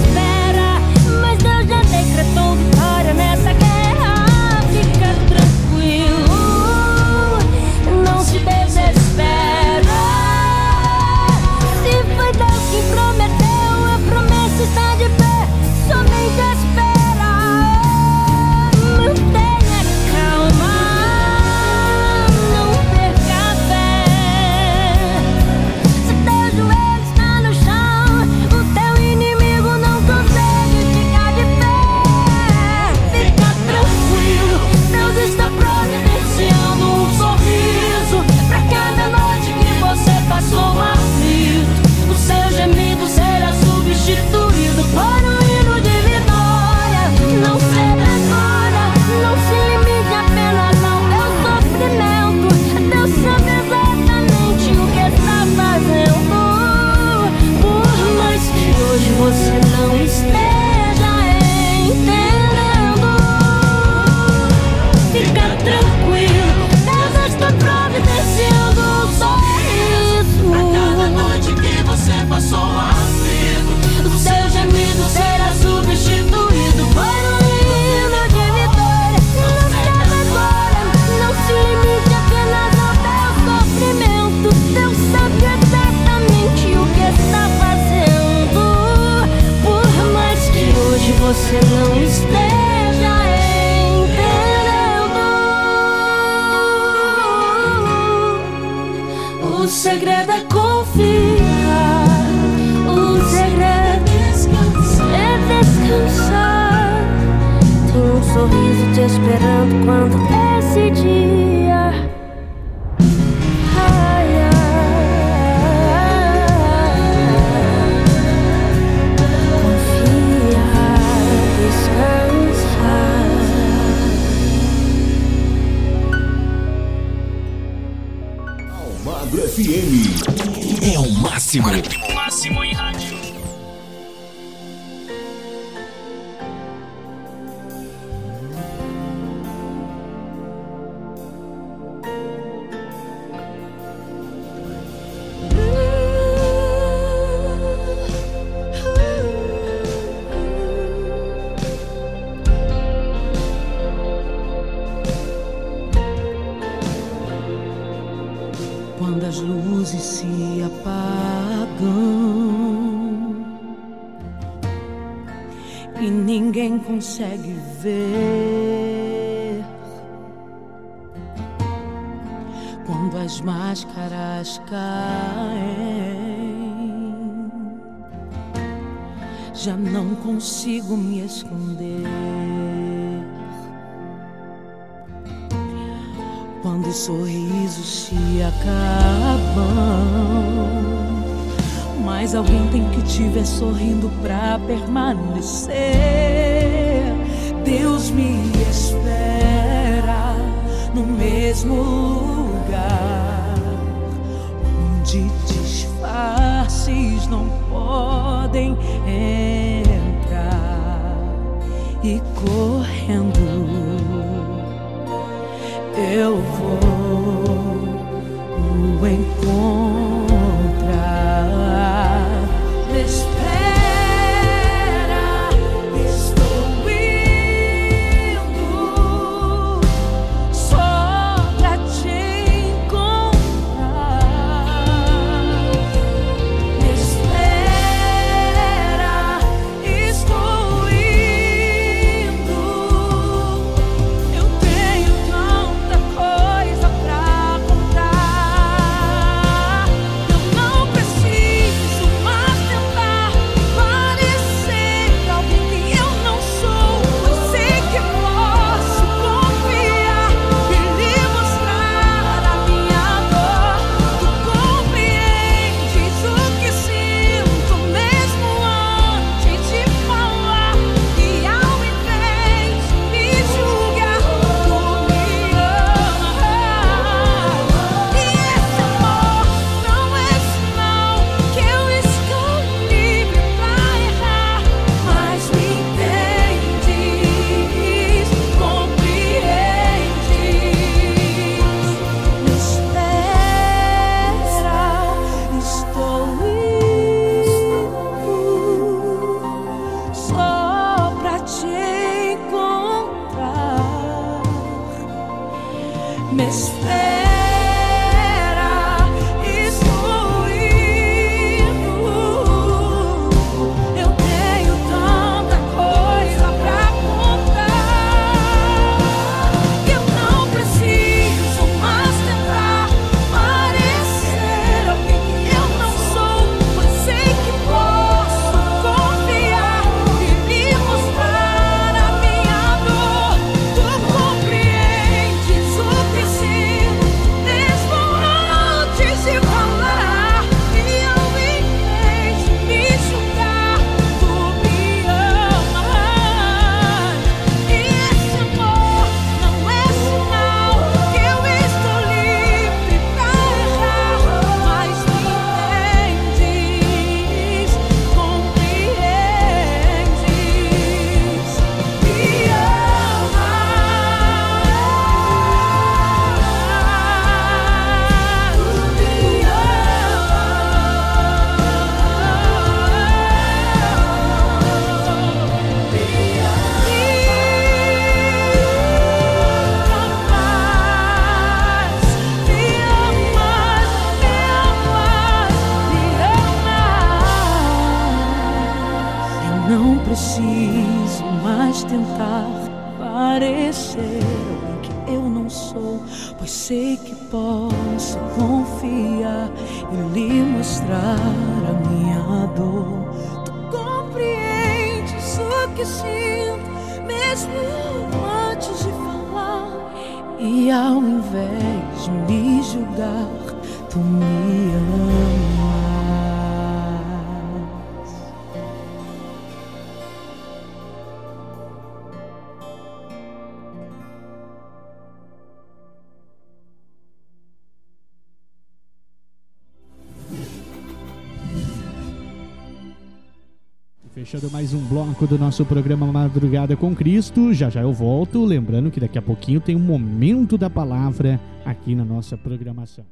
Bloco 435.21 435.27
do 435.27 435.37
nosso 435.37 435.65
programa 435.65 436.05
Madrugada 436.07 436.75
com 436.75 436.95
Cristo. 436.95 437.53
Já 437.53 437.69
já 437.69 437.81
eu 437.81 437.93
volto. 437.93 438.43
Lembrando 438.43 438.89
que 438.89 438.99
daqui 438.99 439.17
a 439.17 439.21
pouquinho 439.21 439.59
tem 439.59 439.75
um 439.75 439.79
momento 439.79 440.57
da 440.57 440.69
palavra 440.69 441.39
aqui 441.65 441.95
na 441.95 442.03
nossa 442.03 442.37
programação. 442.37 443.05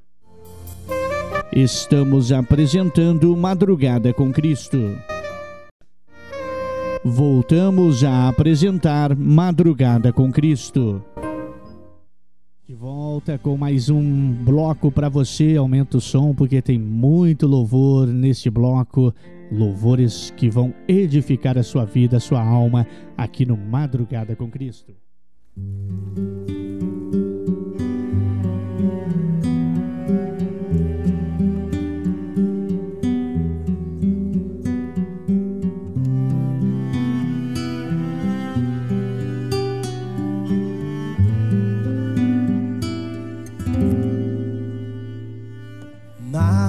Estamos 1.52 2.32
apresentando 2.32 3.36
Madrugada 3.36 4.14
com 4.14 4.32
Cristo. 4.32 4.96
Voltamos 7.04 8.04
a 8.04 8.28
apresentar 8.28 9.16
Madrugada 9.16 10.12
com 10.12 10.32
Cristo. 10.32 11.04
De 12.70 12.76
volta 12.76 13.36
com 13.36 13.58
mais 13.58 13.90
um 13.90 14.32
bloco 14.32 14.92
para 14.92 15.10
você. 15.10 15.56
Aumenta 15.58 15.98
o 15.98 16.00
som 16.00 16.36
porque 16.36 16.62
tem 16.62 16.78
muito 16.78 17.48
louvor 17.48 18.06
nesse 18.06 18.48
bloco. 18.48 19.12
Louvores 19.52 20.32
que 20.38 20.52
vão 20.52 20.72
edificar 20.88 21.58
a 21.58 21.64
sua 21.64 21.84
vida, 21.84 22.18
a 22.18 22.20
sua 22.20 22.44
alma, 22.44 22.86
aqui 23.18 23.44
no 23.44 23.58
Madrugada 23.58 24.36
com 24.36 24.52
Cristo. 24.52 24.94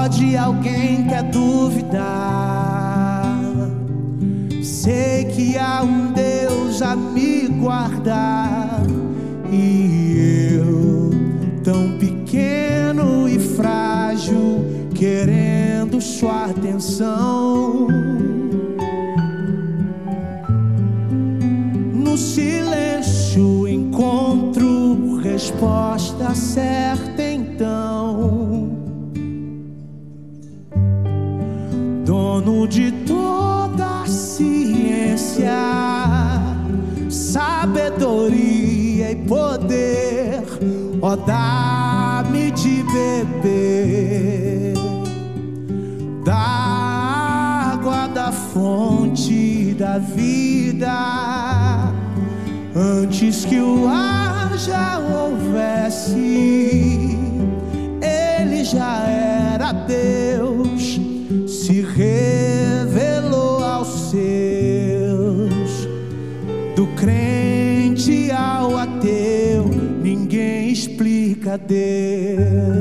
Pode 0.00 0.34
alguém 0.34 1.06
quer 1.06 1.24
duvidar? 1.24 2.08
Sei 4.62 5.26
que 5.26 5.58
há 5.58 5.82
um 5.82 6.10
Deus 6.12 6.80
a 6.80 6.96
me 6.96 7.46
guardar 7.48 8.80
e 9.52 10.54
eu 10.54 11.10
tão 11.62 11.98
pequeno 11.98 13.28
e 13.28 13.38
frágil 13.38 14.64
querendo 14.94 16.00
sua 16.00 16.46
atenção. 16.46 17.86
No 21.92 22.16
silêncio 22.16 23.68
encontro 23.68 25.16
resposta 25.16 26.34
certa 26.34 27.09
dá-me 41.16 42.50
de 42.50 42.82
beber 42.84 44.74
da 46.24 46.36
água 47.72 48.06
da 48.08 48.32
fonte 48.32 49.74
da 49.78 49.98
vida. 49.98 50.90
Antes 52.74 53.44
que 53.44 53.60
o 53.60 53.88
ar 53.88 54.56
já 54.56 54.98
houvesse 54.98 56.10
ele 58.00 58.64
já 58.64 59.02
era 59.06 59.72
Deus 59.72 61.00
se 61.46 61.80
revelou 61.82 62.39
explica 71.58 72.79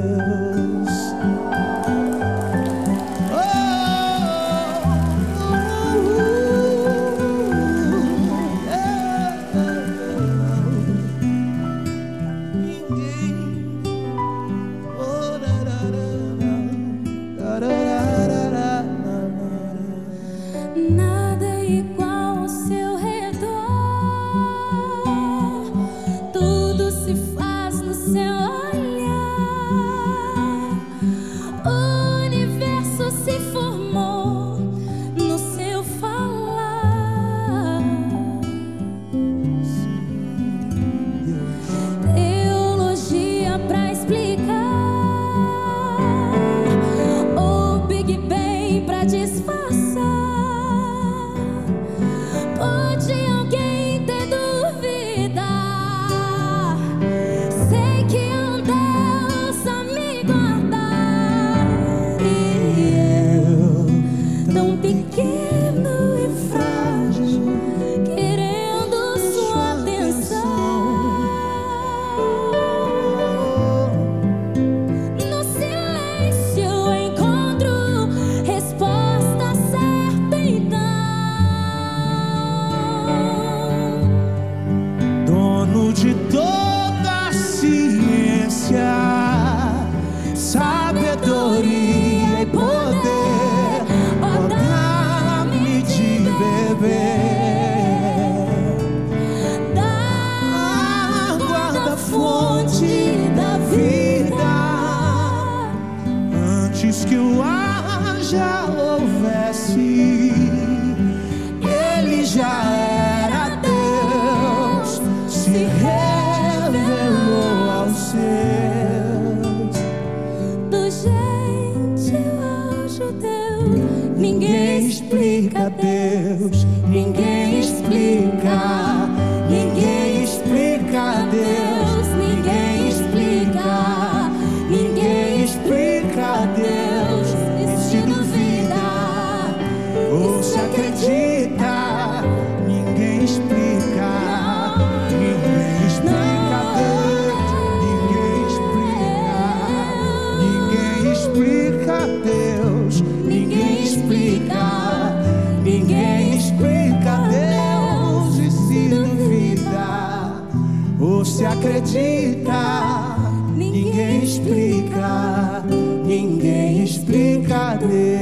acredita, 161.79 163.15
ninguém 163.55 164.23
explica, 164.23 165.63
ninguém 166.05 166.83
explica 166.83 167.75
Deus, 167.75 168.18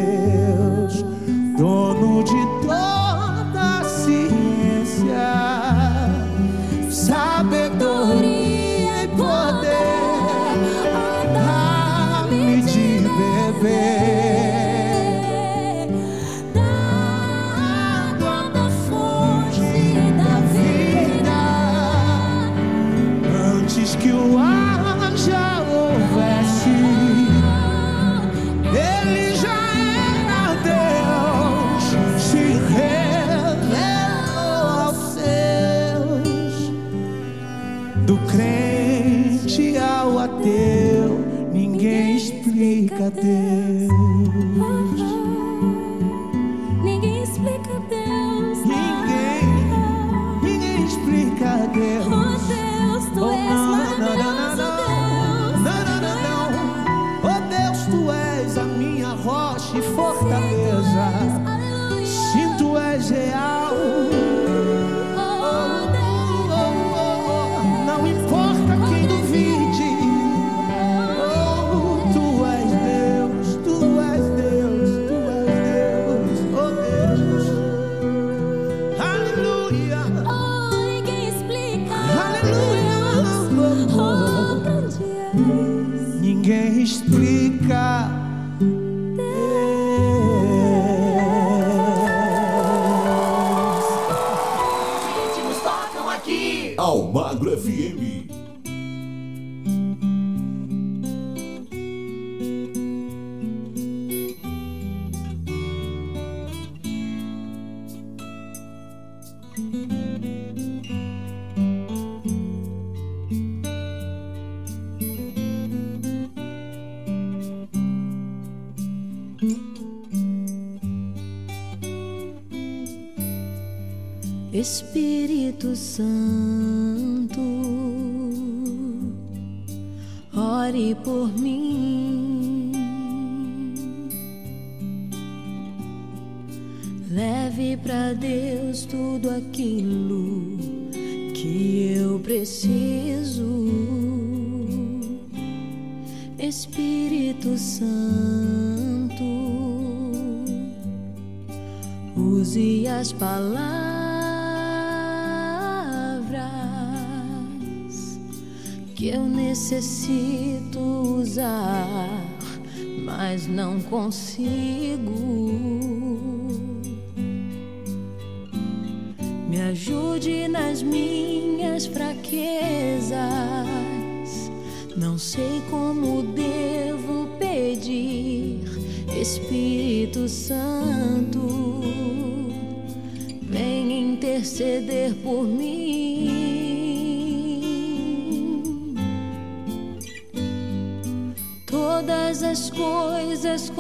não 164.08 164.12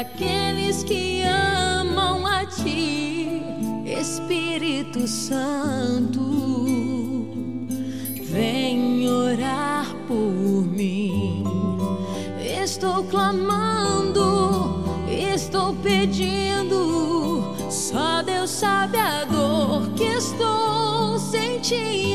Daqueles 0.00 0.82
que 0.82 1.22
amam 1.22 2.26
a 2.26 2.46
Ti, 2.46 3.42
Espírito 3.84 5.06
Santo. 5.06 6.22
Vem 8.22 9.06
orar 9.06 9.94
por 10.08 10.66
mim. 10.66 11.44
Estou 12.62 13.04
clamando, 13.04 14.84
estou 15.06 15.74
pedindo. 15.82 17.54
Só 17.68 18.22
Deus 18.22 18.48
sabe 18.48 18.96
a 18.96 19.26
dor 19.26 19.90
que 19.90 20.04
estou 20.04 21.18
sentindo. 21.18 22.09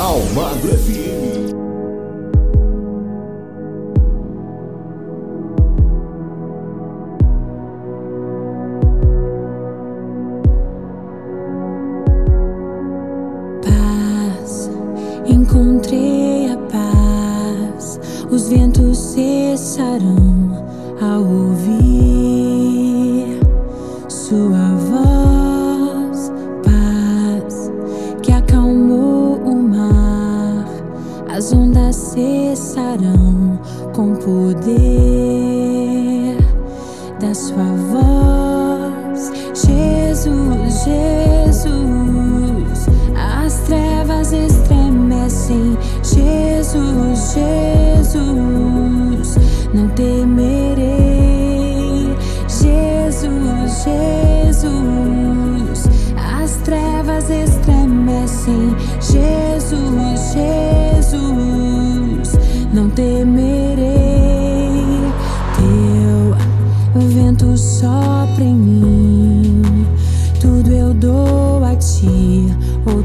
Almagro 0.00 0.70
FM. 0.70 1.37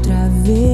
Outra 0.04 0.28
vez. 0.28 0.73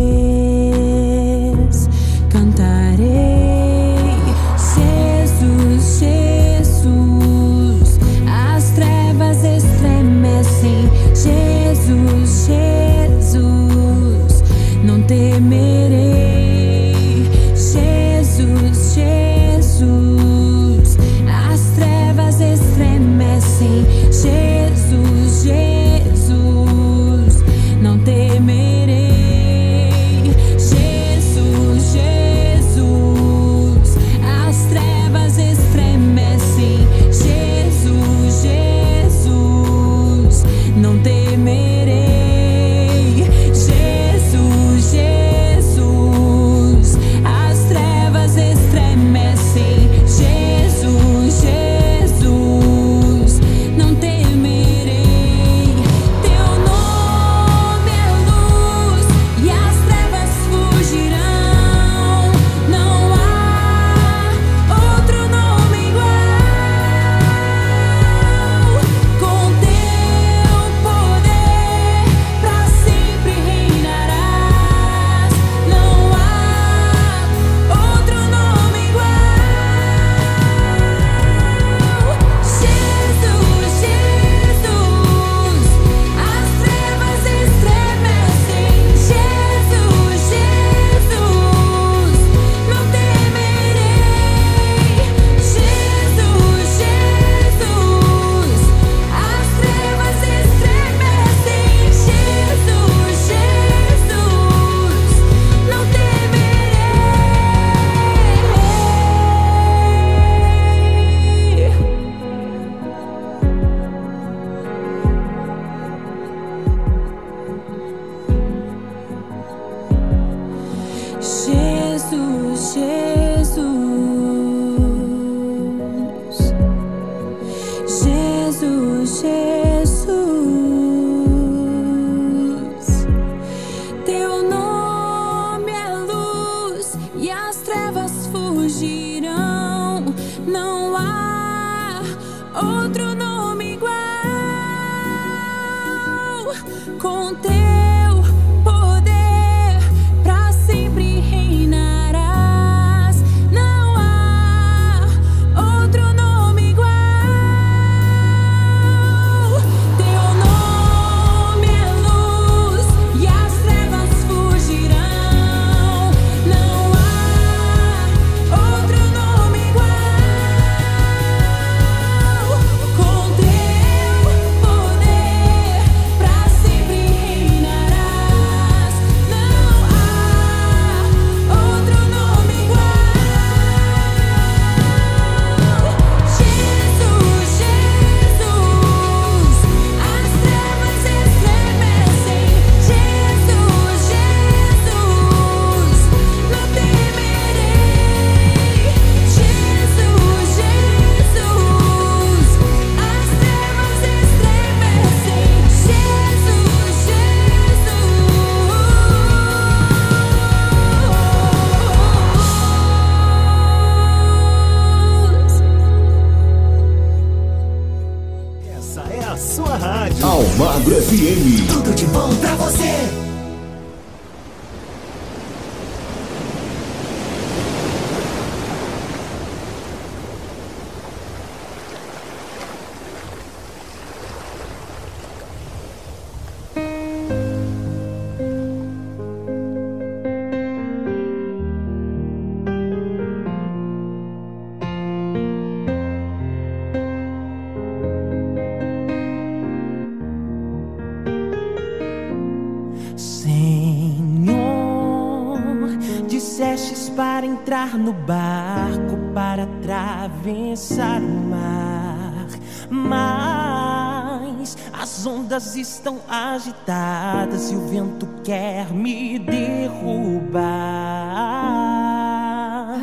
Entrar 257.61 257.99
no 257.99 258.13
barco, 258.13 259.19
para 259.35 259.65
atravessar 259.65 261.21
o 261.21 261.51
mar. 261.51 262.47
Mas 262.89 264.77
as 264.93 265.27
ondas 265.27 265.77
estão 265.77 266.21
agitadas 266.29 267.71
e 267.71 267.77
o 267.77 267.87
vento 267.87 268.27
quer 268.43 268.91
me 268.91 269.39
derrubar. 269.39 270.61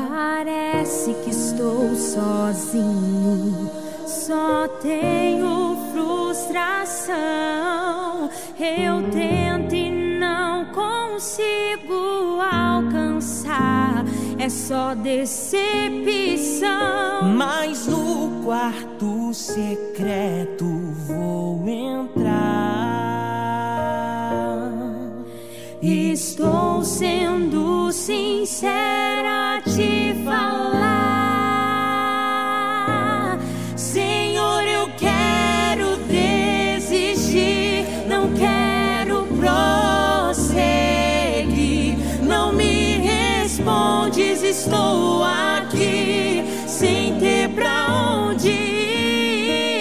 Parece 0.09 1.13
que 1.23 1.29
estou 1.29 1.95
sozinho, 1.95 3.69
só 4.05 4.67
tenho 4.81 5.77
frustração. 5.93 7.15
Eu 8.59 9.09
tento 9.11 9.46
é 14.47 14.49
só 14.49 14.93
decepção. 14.95 15.57
Mas 17.35 17.85
no 17.85 18.43
quarto 18.45 19.33
secreto 19.33 20.65
vou 21.05 21.67
entrar. 21.67 22.37
Estou 25.81 26.81
sendo 26.83 27.91
sincera 27.91 28.96
estou 44.57 45.23
aqui 45.23 46.43
sem 46.67 47.19
ter 47.19 47.49
pra 47.49 47.85
onde 47.91 48.49
ir. 48.49 49.77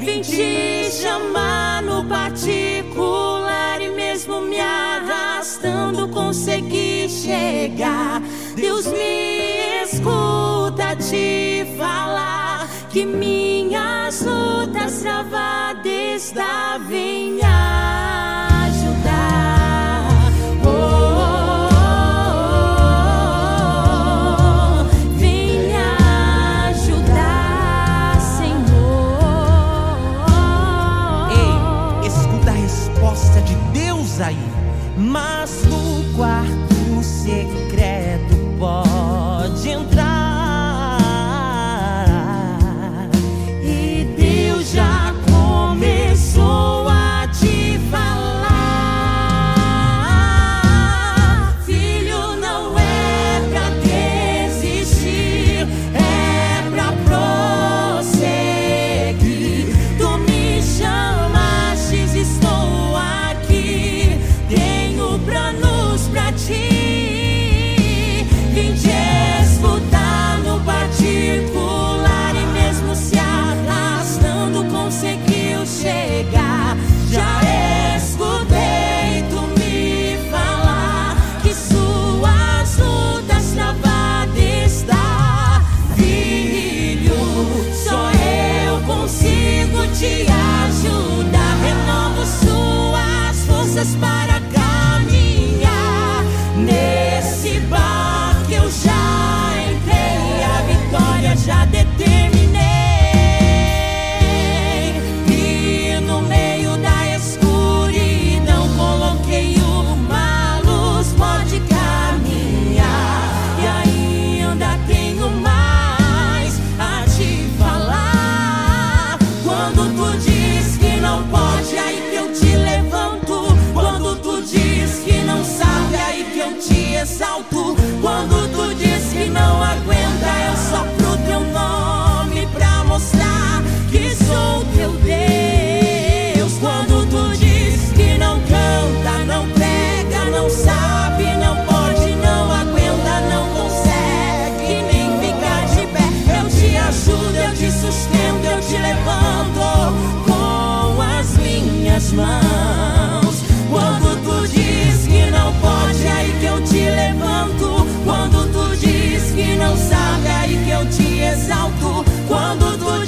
Vim 0.00 0.22
te 0.22 0.90
chamar 0.90 1.82
no 1.82 2.02
particular 2.04 3.82
e 3.82 3.90
mesmo 3.90 4.40
me 4.40 4.58
arrastando 4.58 6.08
consegui 6.08 7.06
chegar. 7.08 8.22
Deus 8.54 8.86
me 8.86 9.82
escuta 9.82 10.96
te 10.96 11.66
falar 11.76 12.66
que 12.90 13.04
minhas 13.04 14.22
lutas 14.22 15.02
travadas 15.02 16.32
devem 16.32 17.40
ajudar. 17.42 18.05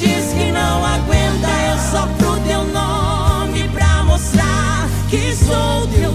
Diz 0.09 0.33
que 0.33 0.51
não 0.51 0.85
aguenta, 0.85 1.49
eu 1.71 1.79
sopro 1.91 2.41
teu 2.47 2.65
nome 2.65 3.69
pra 3.69 4.03
mostrar 4.05 4.89
que 5.11 5.35
sou 5.37 5.87
teu 5.89 6.08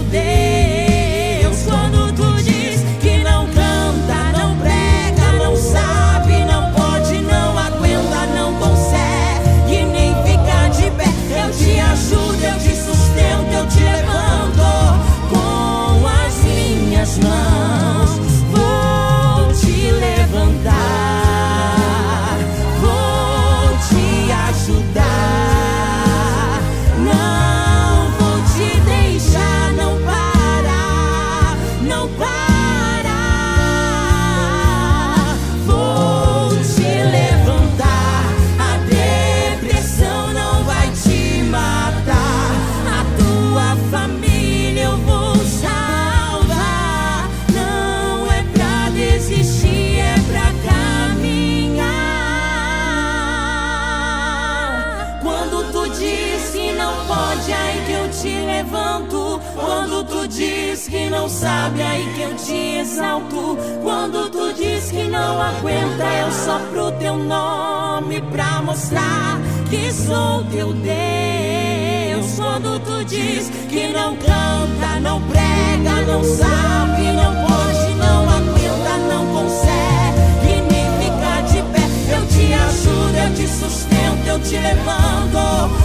sabe, 61.44 61.82
aí 61.82 62.10
que 62.14 62.22
eu 62.22 62.34
te 62.36 62.78
exalto. 62.78 63.58
Quando 63.82 64.30
tu 64.30 64.52
diz 64.54 64.90
que 64.90 65.04
não 65.04 65.42
aguenta, 65.42 66.04
eu 66.22 66.32
sopro 66.32 66.92
teu 66.92 67.18
nome 67.18 68.22
pra 68.32 68.62
mostrar 68.62 69.38
que 69.68 69.92
sou 69.92 70.42
teu 70.44 70.72
Deus. 70.72 72.26
Quando 72.36 72.80
tu 72.80 73.04
diz 73.04 73.50
que 73.68 73.88
não 73.88 74.16
canta, 74.16 75.00
não 75.02 75.20
prega, 75.28 75.94
não 76.06 76.24
sabe, 76.24 77.12
não 77.12 77.32
pode, 77.46 77.94
não 78.04 78.20
aguenta, 78.38 78.92
não 79.12 79.26
consegue 79.34 80.54
nem 80.70 80.86
ficar 81.00 81.42
de 81.42 81.60
pé. 81.72 81.84
Eu 82.16 82.26
te 82.26 82.54
ajudo, 82.54 83.16
eu 83.22 83.34
te 83.34 83.46
sustento, 83.46 84.26
eu 84.26 84.40
te 84.40 84.56
levanto 84.56 85.83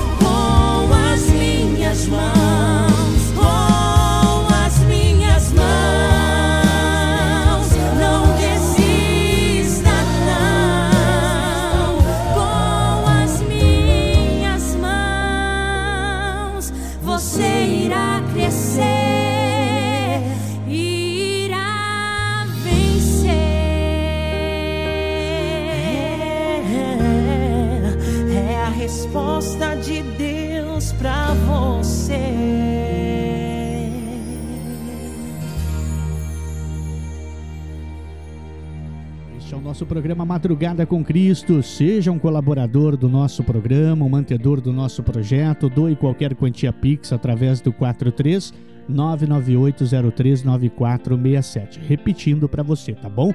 nosso 39.79 39.87
programa 39.87 40.25
Madrugada 40.25 40.85
com 40.85 41.01
Cristo. 41.01 41.63
Seja 41.63 42.11
um 42.11 42.19
colaborador 42.19 42.97
do 42.97 43.07
nosso 43.07 43.45
programa, 43.45 44.03
um 44.03 44.09
mantedor 44.09 44.59
do 44.59 44.73
nosso 44.73 45.01
projeto. 45.01 45.69
Doe 45.69 45.95
qualquer 45.95 46.35
quantia 46.35 46.73
Pix 46.73 47.13
através 47.13 47.61
do 47.61 47.71
43 47.71 48.53
998039467. 48.91 51.79
Repetindo 51.87 52.49
para 52.49 52.61
você, 52.61 52.93
tá 52.93 53.07
bom? 53.07 53.33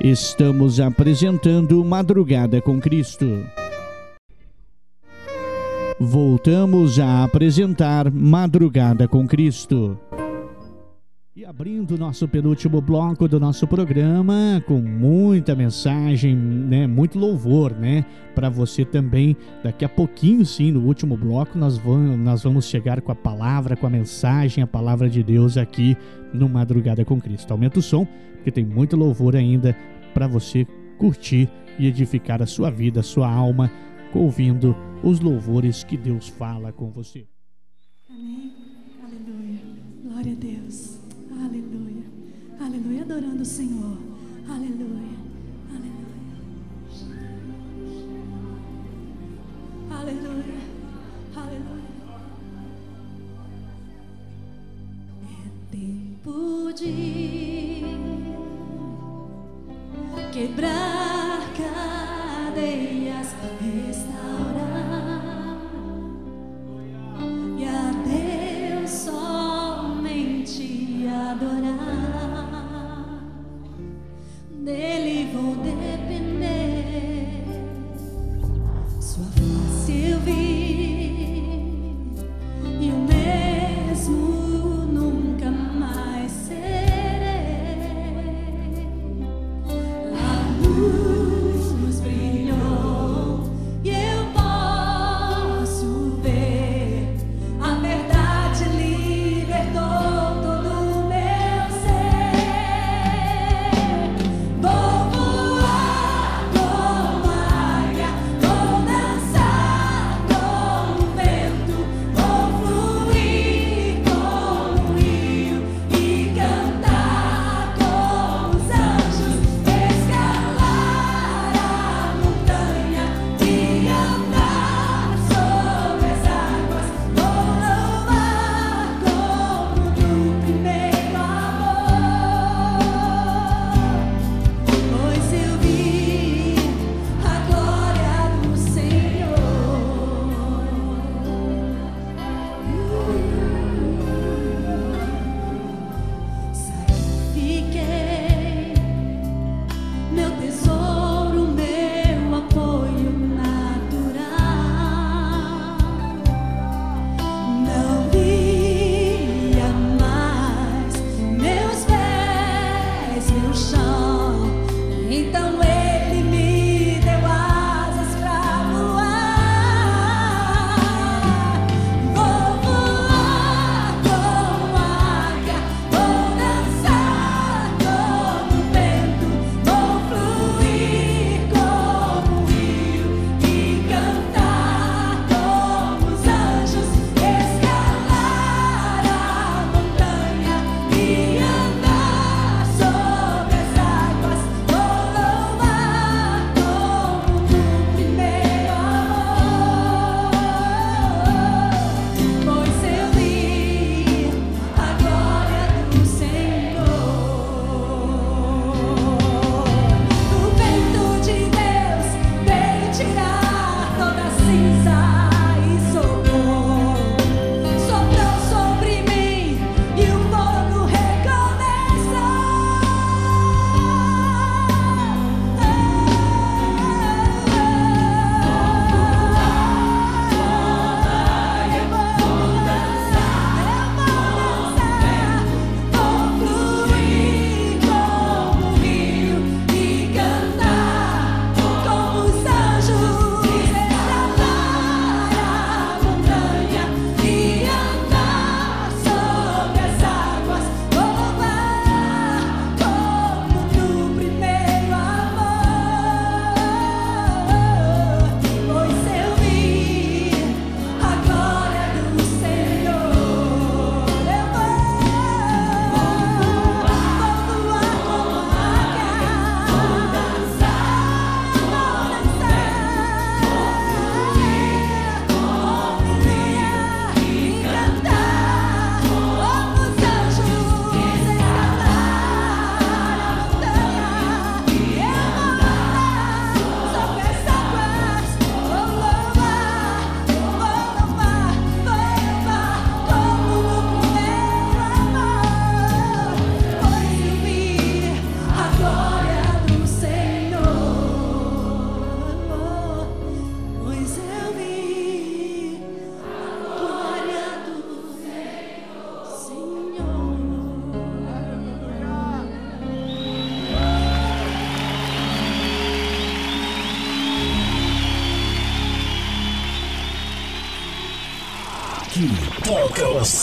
Estamos 0.01 0.79
apresentando 0.79 1.83
Madrugada 1.83 2.61
com 2.61 2.79
Cristo. 2.79 3.45
Voltamos 5.99 6.97
a 6.97 7.25
apresentar 7.25 8.09
Madrugada 8.09 9.09
com 9.09 9.27
Cristo. 9.27 9.99
E 11.35 11.43
abrindo 11.43 11.97
nosso 11.97 12.29
penúltimo 12.29 12.79
bloco 12.79 13.27
do 13.27 13.41
nosso 13.41 13.67
programa, 13.67 14.63
com 14.65 14.79
muita 14.79 15.53
mensagem, 15.53 16.33
né, 16.33 16.87
muito 16.87 17.19
louvor, 17.19 17.73
né, 17.73 18.05
para 18.33 18.49
você 18.49 18.85
também. 18.85 19.35
Daqui 19.61 19.83
a 19.83 19.89
pouquinho, 19.89 20.45
sim, 20.45 20.71
no 20.71 20.81
último 20.85 21.17
bloco, 21.17 21.57
nós 21.57 21.77
vamos, 21.77 22.17
nós 22.17 22.43
vamos 22.43 22.65
chegar 22.65 23.01
com 23.01 23.11
a 23.11 23.15
palavra, 23.15 23.75
com 23.75 23.85
a 23.85 23.89
mensagem, 23.89 24.63
a 24.63 24.67
palavra 24.67 25.09
de 25.09 25.21
Deus 25.21 25.57
aqui 25.57 25.97
no 26.33 26.47
Madrugada 26.47 27.03
com 27.03 27.19
Cristo. 27.19 27.51
Aumenta 27.51 27.79
o 27.79 27.81
som, 27.81 28.07
porque 28.39 28.51
tem 28.51 28.65
muito 28.65 28.95
louvor 28.95 29.35
ainda 29.35 29.75
para 30.13 30.27
você 30.27 30.65
curtir 30.97 31.49
e 31.77 31.87
edificar 31.87 32.41
a 32.41 32.45
sua 32.45 32.71
vida, 32.71 33.01
a 33.01 33.03
sua 33.03 33.29
alma, 33.29 33.71
ouvindo 34.13 34.75
os 35.03 35.19
louvores 35.19 35.83
que 35.83 35.97
Deus 35.97 36.27
fala 36.29 36.71
com 36.71 36.89
você. 36.89 37.27
Amém. 38.09 38.53
Aleluia. 39.03 39.59
Glória 40.03 40.31
a 40.31 40.35
Deus. 40.35 40.99
Aleluia. 41.31 42.03
Aleluia. 42.59 43.01
Adorando 43.03 43.41
o 43.41 43.45
Senhor. 43.45 43.97
Aleluia. 44.49 44.88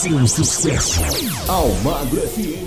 Seu 0.07 0.27
sucesso. 0.27 1.01
Almagro 1.49 2.21
FM. 2.21 2.66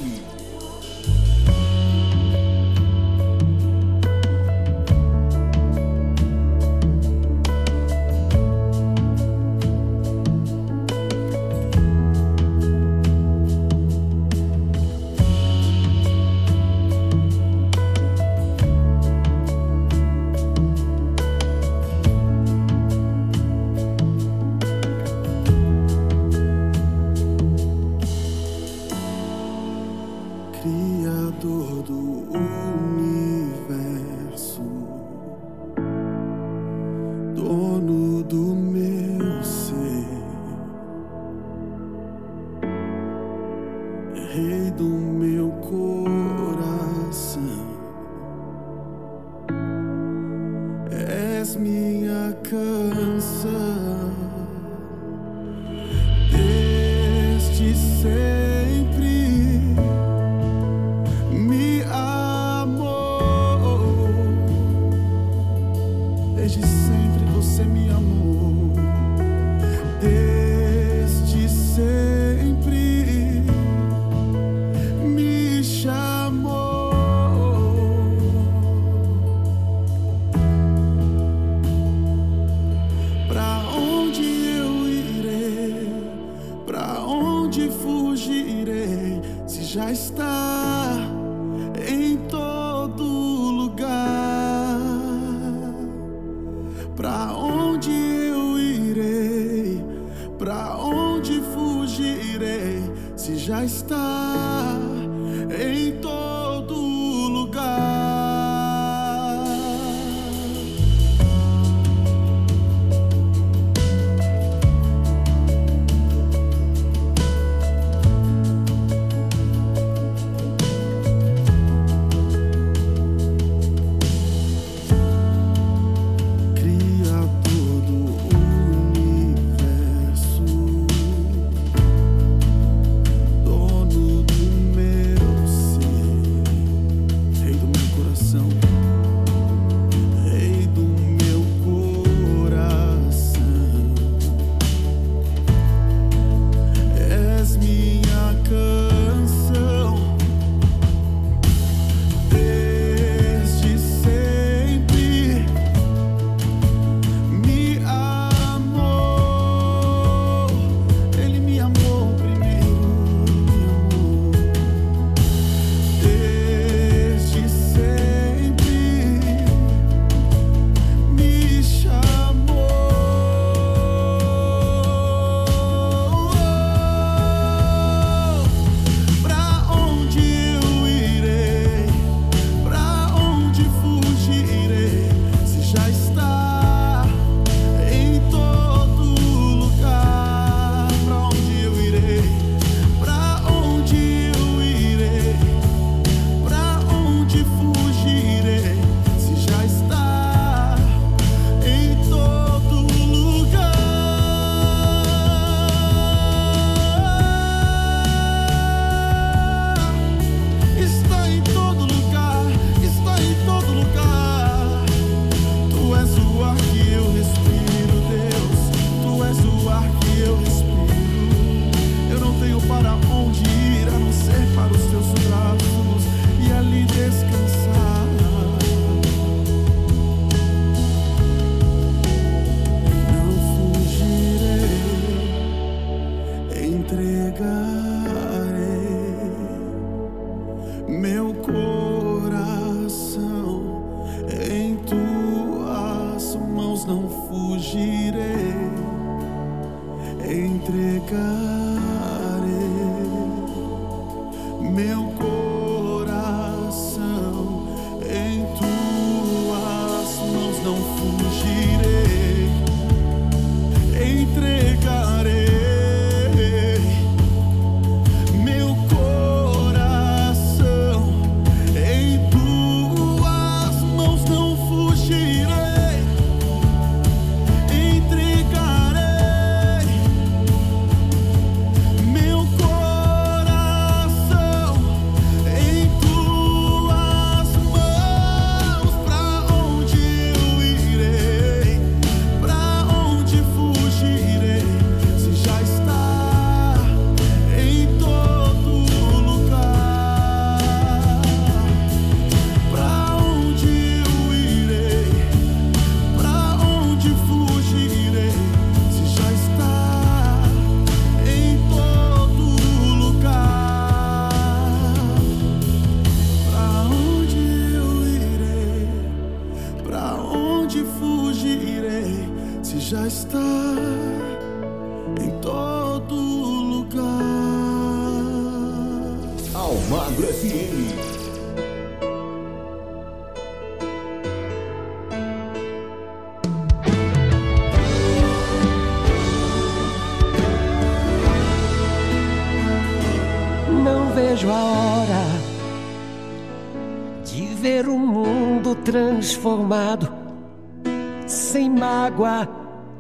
Sem 351.26 351.70
mágoa, 351.70 352.48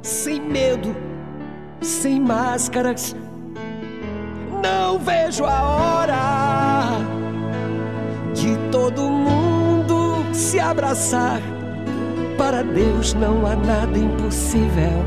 sem 0.02 0.40
medo, 0.40 0.94
sem 1.80 2.20
máscaras. 2.20 3.16
Não 4.62 4.98
vejo 4.98 5.44
a 5.44 5.62
hora 5.62 6.90
de 8.34 8.56
todo 8.70 9.02
mundo 9.02 10.24
se 10.32 10.60
abraçar. 10.60 11.40
Para 12.38 12.62
Deus 12.62 13.14
não 13.14 13.44
há 13.46 13.56
nada 13.56 13.98
impossível. 13.98 15.04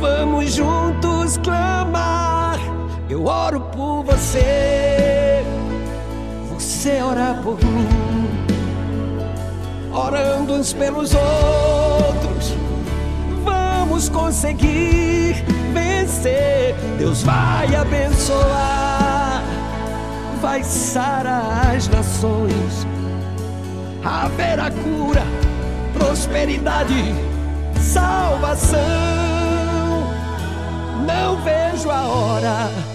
Vamos 0.00 0.54
juntos 0.54 1.36
clamar. 1.38 2.58
Eu 3.08 3.26
oro 3.26 3.60
por 3.60 4.04
você, 4.04 5.44
você 6.50 7.02
ora 7.02 7.34
por 7.42 7.62
mim, 7.64 7.88
orando 9.92 10.54
uns 10.54 10.72
pelos 10.72 11.14
outros. 11.14 12.54
Vamos 13.44 14.08
conseguir 14.08 15.44
vencer. 15.72 16.74
Deus 16.98 17.22
vai 17.22 17.74
abençoar, 17.74 19.42
vai 20.40 20.64
sarar 20.64 21.74
as 21.76 21.88
nações. 21.88 22.86
Haverá 24.04 24.70
cura, 24.70 25.22
prosperidade, 25.96 27.14
salvação. 27.80 28.80
Não 31.06 31.36
vejo 31.42 31.90
a 31.90 32.02
hora. 32.02 32.91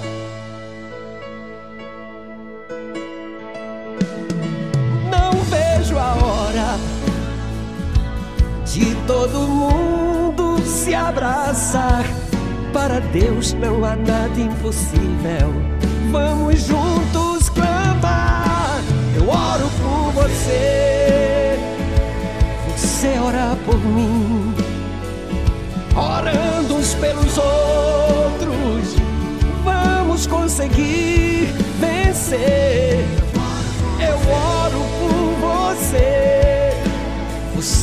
Todo 9.08 9.48
mundo 9.48 10.60
se 10.66 10.94
abraçar. 10.94 12.04
Para 12.74 13.00
Deus 13.00 13.54
não 13.54 13.84
há 13.84 13.96
nada 13.96 14.40
impossível. 14.40 15.54
Vamos 16.12 16.60
juntos 16.60 17.50
clamar. 17.50 18.82
Eu 19.16 19.30
oro 19.30 19.70
por 19.82 20.24
você, 20.24 21.58
você 22.70 23.18
ora 23.20 23.58
por 23.66 23.80
mim, 23.80 24.54
orando 25.96 26.76
uns 26.76 26.94
pelos 26.96 27.38
outros. 27.38 28.96
Vamos 29.64 30.28
conseguir 30.28 31.48
vencer. 31.80 33.16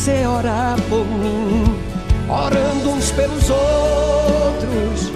Você 0.05 0.26
ora 0.26 0.76
por 0.90 1.06
mim, 1.06 1.64
orando 2.28 2.90
uns 2.90 3.10
pelos 3.12 3.48
outros. 3.48 5.10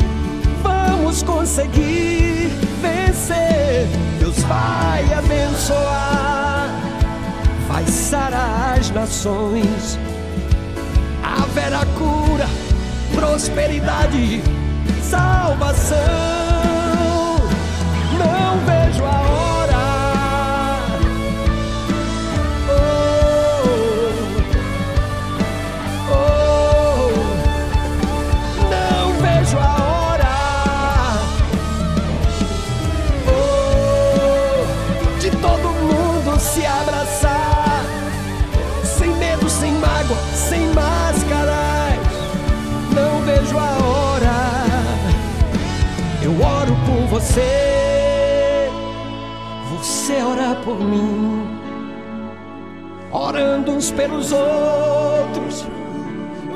Vamos 0.62 1.22
conseguir 1.22 2.48
vencer. 2.80 3.86
Deus 4.18 4.38
vai 4.44 5.12
abençoar, 5.12 6.70
vai 7.68 7.84
sarar 7.84 8.78
as 8.78 8.90
nações. 8.90 9.98
Haverá 11.22 11.84
cura, 11.98 12.48
prosperidade, 13.14 14.42
salvação. 15.02 15.98
Não 18.16 18.58
vejo 18.64 19.04
a 19.04 19.20
hora. 19.20 19.47
Você, 47.18 48.70
você 49.72 50.22
ora 50.22 50.54
por 50.64 50.78
mim, 50.78 51.48
orando 53.10 53.72
uns 53.72 53.90
pelos 53.90 54.30
outros. 54.30 55.66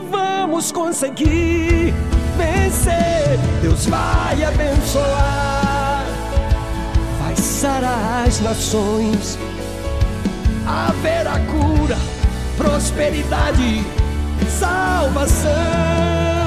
Vamos 0.08 0.70
conseguir 0.70 1.92
vencer. 2.36 3.40
Deus 3.60 3.86
vai 3.86 4.44
abençoar, 4.44 6.04
vai 7.20 7.34
sarar 7.34 8.28
as 8.28 8.40
nações. 8.40 9.36
Haverá 10.64 11.40
cura, 11.40 11.96
prosperidade, 12.56 13.84
salvação. 14.48 16.41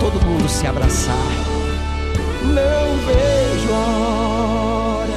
Todo 0.00 0.24
mundo 0.24 0.48
se 0.48 0.66
abraçar. 0.66 1.14
Não 2.42 2.96
vejo 3.06 3.72
a 3.72 3.98
hora. 3.98 5.14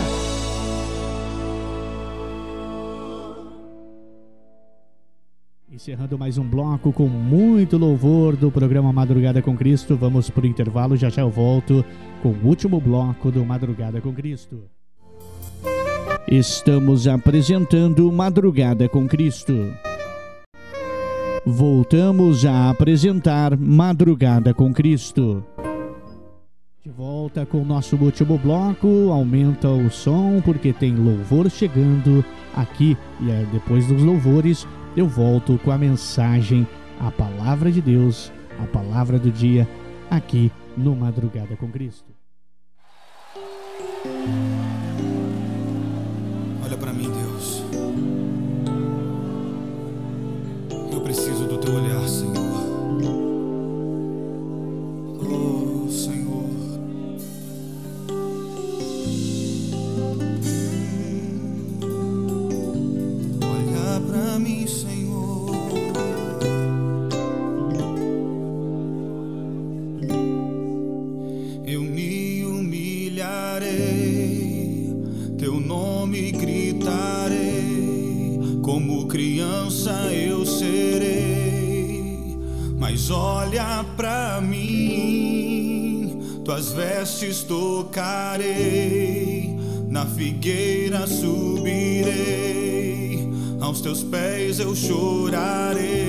Encerrando 5.72 6.18
mais 6.18 6.38
um 6.38 6.44
bloco 6.44 6.91
com 6.91 7.08
muito 7.08 7.78
louvor 7.78 8.36
do 8.36 8.52
programa 8.52 8.91
Madrugada 8.91 9.41
com 9.41 9.56
Cristo. 9.56 9.95
Vamos 9.95 10.30
pro 10.30 10.48
intervalo, 10.48 10.95
já 10.98 11.10
já 11.10 11.22
eu 11.22 11.30
volto 11.30 11.84
com 12.22 12.30
o 12.30 12.48
último 12.48 12.80
bloco 12.80 13.32
do 13.32 13.45
Madrugada 13.45 14.02
com 14.02 14.14
Cristo. 14.14 14.64
Estamos 16.28 17.08
apresentando 17.08 18.12
Madrugada 18.12 18.90
com 18.90 19.08
Cristo. 19.08 19.54
Voltamos 21.49 22.45
a 22.45 22.69
apresentar 22.69 23.57
Madrugada 23.57 24.53
com 24.53 24.74
Cristo. 24.74 25.45
De 26.84 26.90
volta 26.90 27.45
com 27.45 27.64
nosso 27.64 27.95
último 27.95 28.38
bloco, 28.38 29.10
aumenta 29.14 29.69
o 29.69 29.90
som 29.90 30.41
porque 30.44 30.74
tem 30.74 30.94
louvor 30.94 31.49
chegando 31.49 32.24
aqui 32.53 32.98
e 33.22 33.45
depois 33.53 33.88
dos 33.88 34.03
louvores 34.03 34.68
eu 34.94 35.07
volto 35.07 35.57
com 35.64 35.72
a 35.72 35.78
mensagem, 35.78 36.68
a 36.99 37.10
palavra 37.10 37.72
de 37.72 37.80
Deus, 37.80 38.30
a 38.61 38.68
palavra 38.68 39.18
do 39.18 39.32
dia 39.32 39.65
aqui 40.11 40.52
no 40.76 40.98
Madrugada 40.98 41.56
com 41.56 41.72
Cristo. 41.72 42.11
Olha 46.61 46.78
para 46.78 46.91
mim, 46.91 47.10
Deus. 47.10 47.27
Preciso 51.18 51.45
do 51.48 51.57
teu 51.57 51.73
olhar, 51.73 52.07
Senhor. 52.07 52.35
Oh, 55.19 55.89
Senhor. 55.89 56.45
Olha 63.41 63.99
para 63.99 64.38
mim, 64.38 64.68
Senhor. 64.68 65.49
Eu 71.65 71.81
me 71.81 72.45
humilharei, 72.45 73.73
teu 75.39 75.60
nome 75.60 76.31
gritarei, 76.31 77.39
como 78.61 79.07
criança 79.07 80.14
eu 80.14 80.45
serei. 80.45 80.97
Mas 82.89 83.11
olha 83.11 83.84
pra 83.97 84.39
mim, 84.39 86.18
tuas 86.45 86.72
vestes 86.72 87.43
tocarei, 87.43 88.47
na 89.89 90.05
figueira 90.05 91.05
subirei, 91.05 92.07
aos 93.59 93.81
teus 93.81 94.03
pés 94.03 94.61
eu 94.61 94.73
chorarei. 94.73 96.07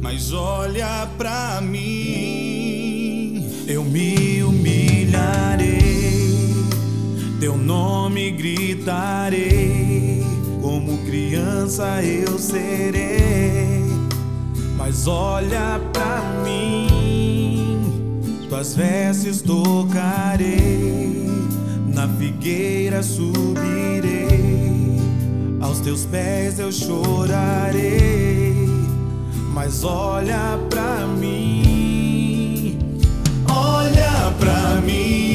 Mas 0.00 0.32
olha 0.32 1.08
pra 1.18 1.60
mim, 1.60 3.44
eu 3.66 3.82
me 3.82 4.40
humilharei, 4.40 5.74
teu 7.40 7.56
nome 7.56 8.30
gritarei, 8.30 10.22
como 10.62 10.98
criança 10.98 12.00
eu 12.04 12.38
serei. 12.38 13.73
Mas 14.76 15.06
olha 15.06 15.80
pra 15.92 16.20
mim, 16.44 17.80
tuas 18.48 18.74
vestes 18.74 19.40
tocarei, 19.40 21.28
na 21.86 22.08
figueira 22.08 23.02
subirei, 23.02 24.28
aos 25.60 25.80
teus 25.80 26.04
pés 26.04 26.58
eu 26.58 26.70
chorarei. 26.70 28.68
Mas 29.54 29.84
olha 29.84 30.58
pra 30.68 31.06
mim, 31.06 32.78
olha 33.48 34.32
pra 34.38 34.80
mim, 34.82 35.33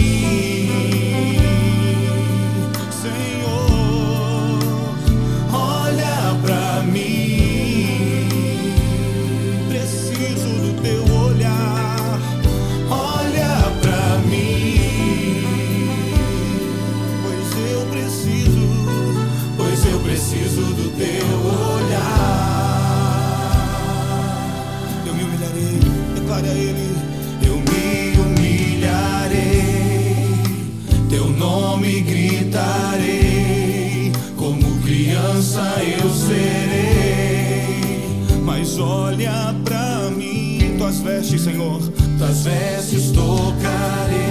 olha 39.19 39.53
pra 39.65 40.09
mim, 40.11 40.75
tuas 40.77 40.99
vestes, 40.99 41.41
Senhor, 41.41 41.81
tuas 42.17 42.45
vestes 42.45 43.11
tocarei, 43.11 44.23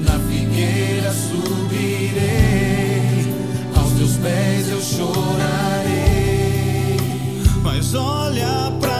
na 0.00 0.16
figueira 0.30 1.12
subirei, 1.12 1.74
aos 3.74 3.92
teus 3.94 4.16
pés 4.18 4.68
eu 4.68 4.80
chorarei. 4.80 5.88
Mas 7.64 7.94
olha 7.94 8.72
pra 8.80 8.97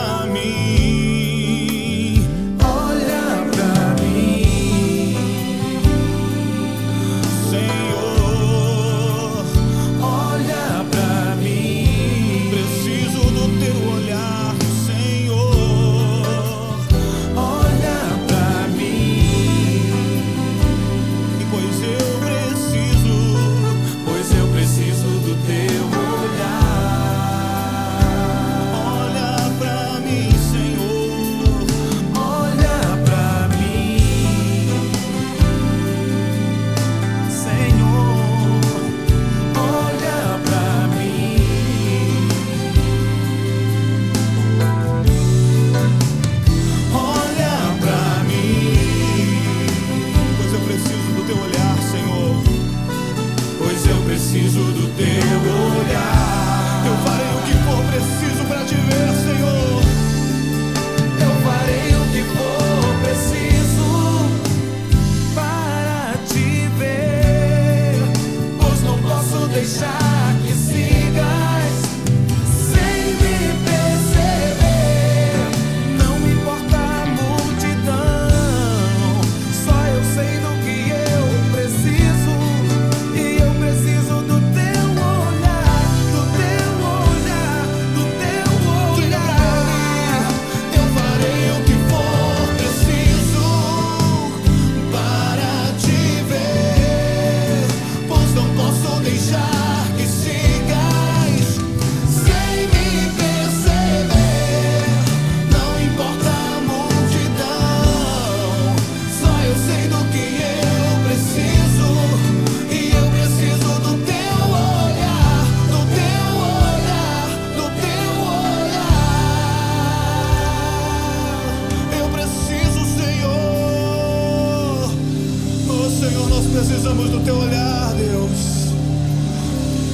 precisamos 126.89 127.09
do 127.09 127.19
teu 127.23 127.35
olhar, 127.35 127.93
Deus. 127.93 128.73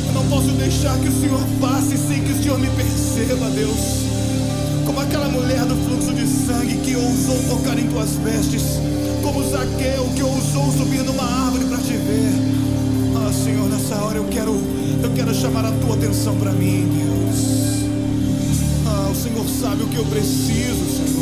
Eu 0.08 0.14
não 0.14 0.26
posso 0.30 0.48
deixar 0.52 0.98
que 1.00 1.10
o 1.10 1.20
Senhor 1.20 1.42
passe 1.60 1.98
sem 1.98 2.24
que 2.24 2.32
o 2.32 2.42
Senhor 2.42 2.60
me 2.60 2.70
perceba, 2.70 3.50
Deus. 3.50 4.06
Como 4.86 5.00
aquela 5.02 5.28
mulher 5.30 5.66
do 5.66 5.76
fluxo 5.88 6.14
de 6.14 6.26
sangue 6.28 6.78
que 6.78 6.96
ousou 6.96 7.38
tocar 7.50 7.78
em 7.78 7.88
tuas 7.88 8.12
vestes. 8.16 8.80
Como 9.22 9.44
Zaqueu 9.50 10.10
que 10.16 10.24
ousou 10.24 10.72
subir 10.72 11.04
numa 11.04 11.24
árvore 11.24 11.66
para 11.66 11.78
te 11.80 11.94
ver. 11.94 12.32
Ah, 13.18 13.34
Senhor, 13.34 13.68
nessa 13.70 13.96
hora 13.96 14.18
eu 14.18 14.26
quero, 14.26 14.54
eu 15.04 15.12
quero 15.16 15.34
chamar 15.34 15.66
a 15.66 15.72
tua 15.72 15.96
atenção 15.96 16.36
para 16.38 16.52
mim, 16.52 16.88
Deus. 16.96 17.90
Ah, 18.86 19.10
o 19.12 19.16
Senhor 19.16 19.46
sabe 19.60 19.84
o 19.84 19.88
que 19.88 19.98
eu 19.98 20.06
preciso, 20.06 20.86
Senhor. 20.96 21.15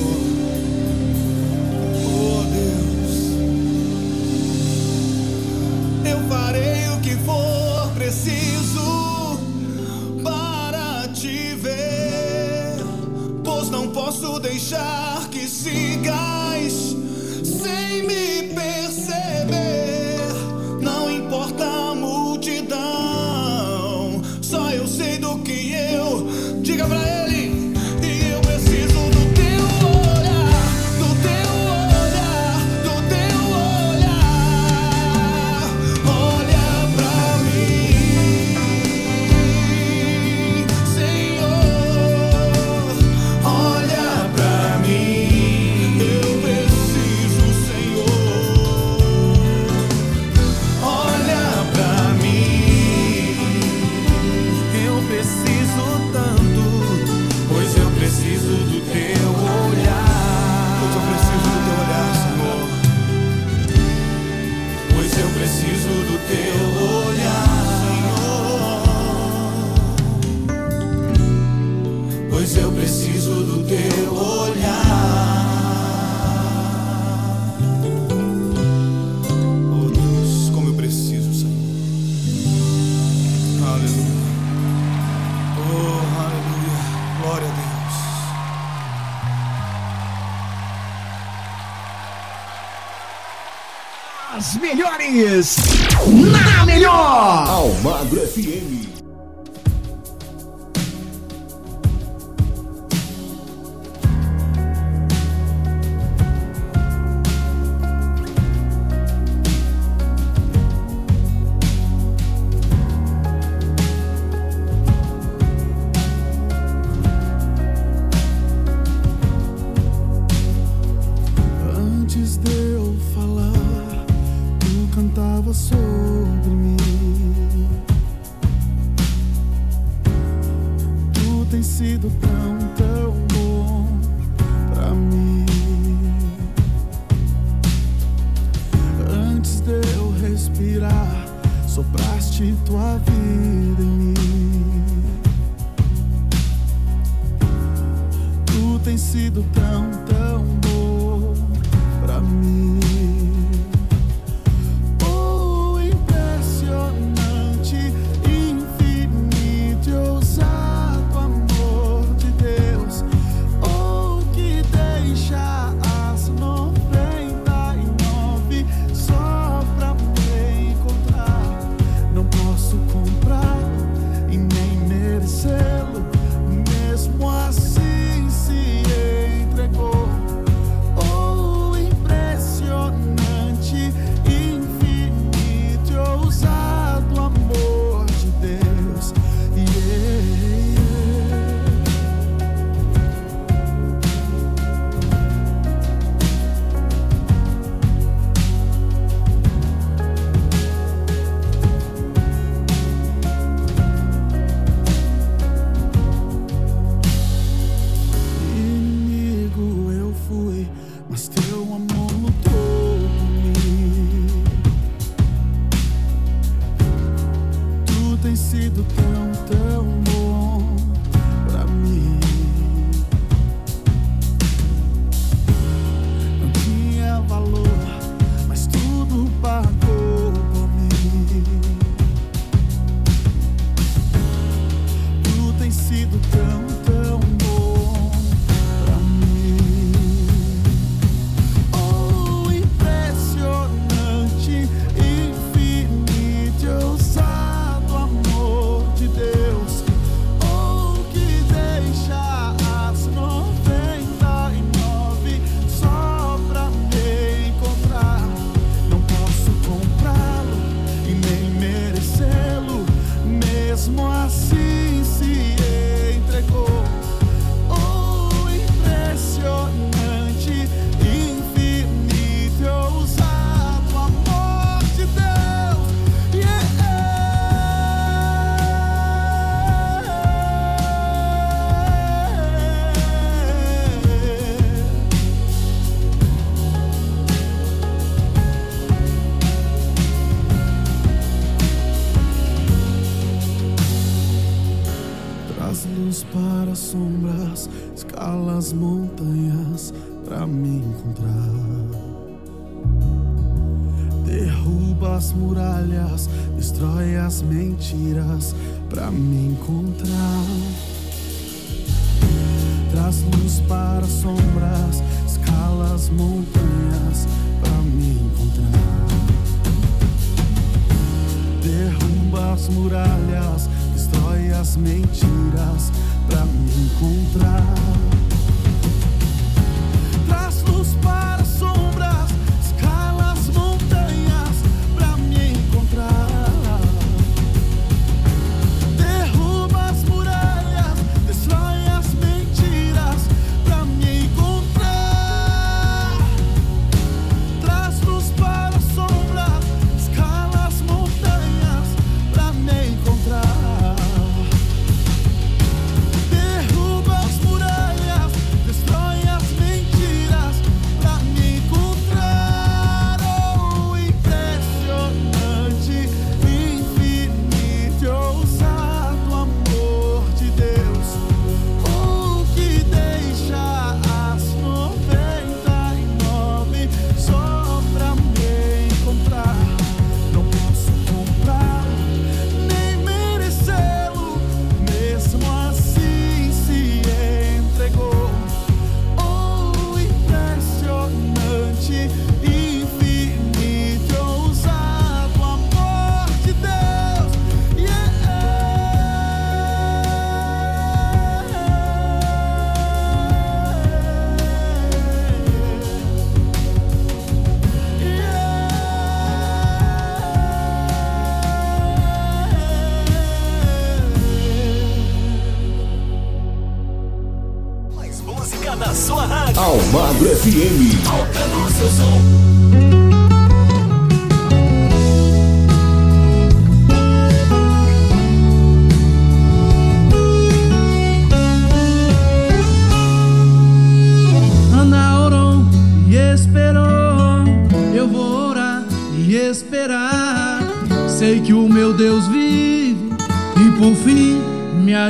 Melhores 95.14 95.58
na 96.08 96.66
melhor. 96.66 97.48
Almagro 97.48 98.20
FM. 98.20 98.73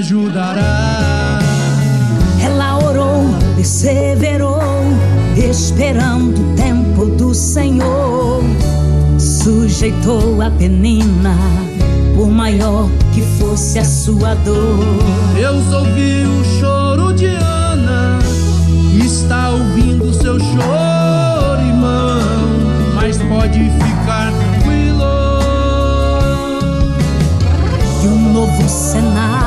Ajudará. 0.03 1.39
Ela 2.41 2.77
orou, 2.77 3.23
perseverou, 3.55 4.59
esperando 5.33 6.37
o 6.41 6.55
tempo 6.55 7.05
do 7.05 7.33
Senhor. 7.33 8.43
Sujeitou 9.17 10.41
a 10.41 10.51
penina, 10.51 11.37
por 12.15 12.29
maior 12.29 12.89
que 13.13 13.21
fosse 13.39 13.79
a 13.79 13.85
sua 13.85 14.35
dor. 14.35 14.83
Deus 15.35 15.71
ouviu 15.71 16.29
o 16.29 16.43
choro 16.59 17.13
de 17.13 17.27
Ana, 17.27 18.19
está 19.05 19.51
ouvindo 19.51 20.13
seu 20.13 20.37
choro, 20.37 21.61
irmão. 21.65 22.19
Mas 22.95 23.17
pode 23.19 23.59
ficar 23.59 24.33
tranquilo. 24.33 25.03
E 28.03 28.07
um 28.07 28.33
novo 28.33 28.67
cenário 28.67 29.42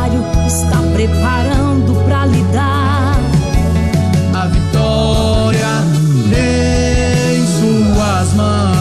está 0.46 0.78
preparando 0.92 1.94
pra 2.04 2.26
lhe 2.26 2.42
dar. 2.52 3.18
A 4.34 4.46
vitória 4.46 5.82
em 7.34 7.46
suas 7.46 8.32
mãos. 8.34 8.76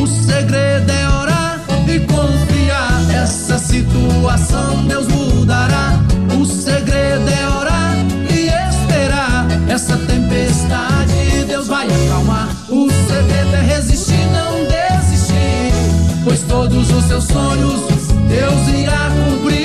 O 0.00 0.06
segredo 0.06 0.90
é 0.90 1.08
orar 1.08 1.60
e 1.88 2.00
confiar. 2.00 3.10
Essa 3.14 3.58
situação 3.58 4.84
Deus 4.86 5.06
mudará. 5.08 6.00
O 6.38 6.44
segredo 6.44 7.28
é 7.28 7.48
orar 7.48 7.94
e 8.30 8.48
esperar. 8.48 9.46
Essa 9.68 9.96
tempestade 9.96 11.44
Deus 11.46 11.68
vai 11.68 11.86
acalmar. 11.86 12.48
O 12.68 12.88
segredo 12.90 13.54
é 13.54 13.62
resistir, 13.74 14.26
não 14.32 14.64
desistir. 14.64 15.72
Pois 16.24 16.40
todos 16.42 16.90
os 16.90 17.04
seus 17.04 17.24
sonhos 17.24 17.91
Deus 18.32 18.68
irá 18.68 19.10
cumprir. 19.10 19.60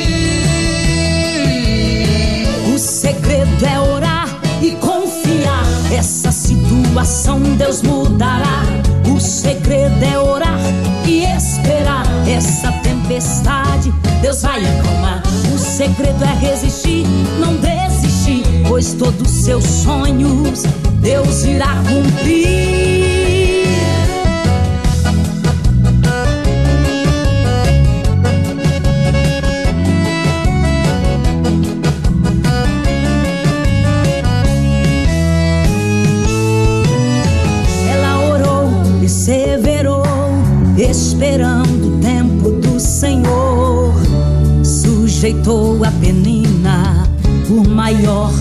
O 2.74 2.78
segredo 2.78 3.66
é 3.66 3.80
orar 3.80 4.28
e 4.62 4.72
confiar. 4.72 5.64
Essa 5.90 6.34
situação 6.34 7.40
Deus 7.56 7.82
mudará. 7.82 8.64
O 9.10 9.22
segredo 9.22 10.04
é 10.04 10.20
orar 10.20 10.60
e 11.06 11.24
esperar. 11.24 12.06
Essa 12.28 12.70
tempestade 12.84 13.94
Deus 14.22 14.42
vai 14.42 14.62
acalmar. 14.66 15.24
O 15.56 15.58
segredo 15.58 16.26
é 16.26 16.36
resistir, 16.36 17.06
não 17.40 17.56
desistir. 17.56 18.44
Pois 18.68 18.94
todos 18.94 19.32
os 19.32 19.46
seus 19.46 19.64
sonhos 19.64 20.64
Deus 21.02 21.46
irá 21.46 21.82
cumprir. 21.88 23.17
Sujeitou 45.88 45.90
a 45.90 45.92
penina, 45.92 47.08
por 47.48 47.66
maior 47.68 48.32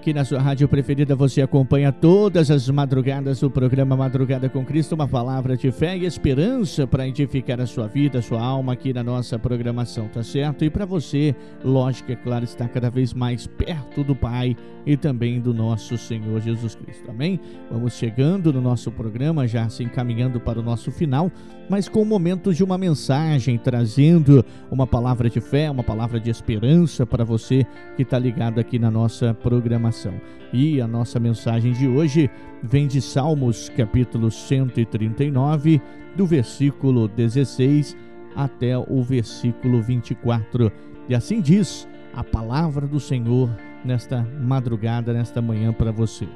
aqui 0.00 0.14
na 0.14 0.24
sua 0.24 0.40
rádio 0.40 0.66
preferida 0.66 1.14
você 1.14 1.42
acompanha 1.42 1.92
todas 1.92 2.50
as 2.50 2.66
madrugadas 2.70 3.42
o 3.42 3.50
programa 3.50 3.94
Madrugada 3.94 4.48
com 4.48 4.64
Cristo, 4.64 4.94
uma 4.94 5.06
palavra 5.06 5.58
de 5.58 5.70
fé 5.70 5.94
e 5.94 6.06
esperança 6.06 6.86
para 6.86 7.06
edificar 7.06 7.60
a 7.60 7.66
sua 7.66 7.86
vida, 7.86 8.20
a 8.20 8.22
sua 8.22 8.40
alma 8.40 8.72
aqui 8.72 8.94
na 8.94 9.02
nossa 9.02 9.38
programação, 9.38 10.08
tá 10.08 10.22
certo? 10.22 10.64
E 10.64 10.70
para 10.70 10.86
você, 10.86 11.36
lógico, 11.62 12.10
é 12.12 12.16
claro, 12.16 12.44
estar 12.44 12.66
cada 12.68 12.88
vez 12.88 13.12
mais 13.12 13.46
perto 13.46 14.02
do 14.02 14.16
Pai 14.16 14.56
e 14.86 14.96
também 14.96 15.38
do 15.38 15.52
nosso 15.52 15.98
Senhor 15.98 16.40
Jesus 16.40 16.74
Cristo. 16.74 17.10
Amém? 17.10 17.38
Vamos 17.70 17.92
chegando 17.92 18.54
no 18.54 18.62
nosso 18.62 18.90
programa, 18.90 19.46
já 19.46 19.68
se 19.68 19.84
encaminhando 19.84 20.40
para 20.40 20.58
o 20.58 20.62
nosso 20.62 20.90
final, 20.90 21.30
mas 21.70 21.88
com 21.88 22.02
o 22.02 22.04
momento 22.04 22.52
de 22.52 22.64
uma 22.64 22.76
mensagem, 22.76 23.56
trazendo 23.56 24.44
uma 24.72 24.88
palavra 24.88 25.30
de 25.30 25.40
fé, 25.40 25.70
uma 25.70 25.84
palavra 25.84 26.18
de 26.18 26.28
esperança 26.28 27.06
para 27.06 27.24
você 27.24 27.64
que 27.96 28.02
está 28.02 28.18
ligado 28.18 28.58
aqui 28.58 28.76
na 28.76 28.90
nossa 28.90 29.32
programação. 29.32 30.12
E 30.52 30.80
a 30.80 30.88
nossa 30.88 31.20
mensagem 31.20 31.72
de 31.72 31.86
hoje 31.86 32.28
vem 32.60 32.88
de 32.88 33.00
Salmos, 33.00 33.68
capítulo 33.68 34.32
139, 34.32 35.80
do 36.16 36.26
versículo 36.26 37.06
16 37.06 37.96
até 38.34 38.76
o 38.76 39.00
versículo 39.00 39.80
24. 39.80 40.72
E 41.08 41.14
assim 41.14 41.40
diz 41.40 41.86
a 42.12 42.24
palavra 42.24 42.84
do 42.84 42.98
Senhor 42.98 43.48
nesta 43.84 44.26
madrugada, 44.40 45.12
nesta 45.12 45.40
manhã 45.40 45.72
para 45.72 45.92
você. 45.92 46.26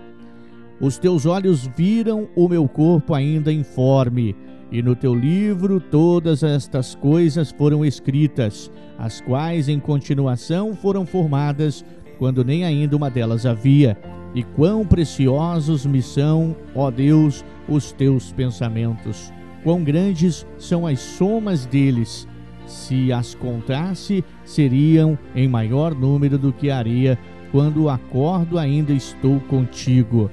Os 0.81 0.97
teus 0.97 1.27
olhos 1.27 1.66
viram 1.77 2.28
o 2.36 2.48
meu 2.48 2.69
corpo 2.69 3.15
ainda 3.15 3.52
informe, 3.52 4.36
e 4.74 4.82
no 4.82 4.96
teu 4.96 5.14
livro 5.14 5.78
todas 5.78 6.42
estas 6.42 6.96
coisas 6.96 7.52
foram 7.52 7.84
escritas, 7.84 8.68
as 8.98 9.20
quais 9.20 9.68
em 9.68 9.78
continuação 9.78 10.74
foram 10.74 11.06
formadas 11.06 11.84
quando 12.18 12.44
nem 12.44 12.64
ainda 12.64 12.96
uma 12.96 13.09
delas 13.09 13.46
havia. 13.46 13.96
E 14.34 14.42
quão 14.42 14.84
preciosos 14.84 15.86
me 15.86 16.02
são, 16.02 16.56
ó 16.74 16.90
Deus, 16.90 17.44
os 17.68 17.92
teus 17.92 18.32
pensamentos. 18.32 19.32
Quão 19.62 19.84
grandes 19.84 20.44
são 20.59 20.88
as 20.88 20.98
somas 20.98 21.66
deles. 21.66 22.26
Se 22.66 23.12
as 23.12 23.32
contasse, 23.32 24.24
seriam 24.44 25.16
em 25.36 25.46
maior 25.46 25.94
número 25.94 26.36
do 26.36 26.52
que 26.52 26.68
a 26.68 26.78
areia. 26.78 27.16
quando 27.52 27.88
acordo 27.88 28.59
ainda 28.59 28.92
estou 28.92 29.38
contigo. 29.42 30.28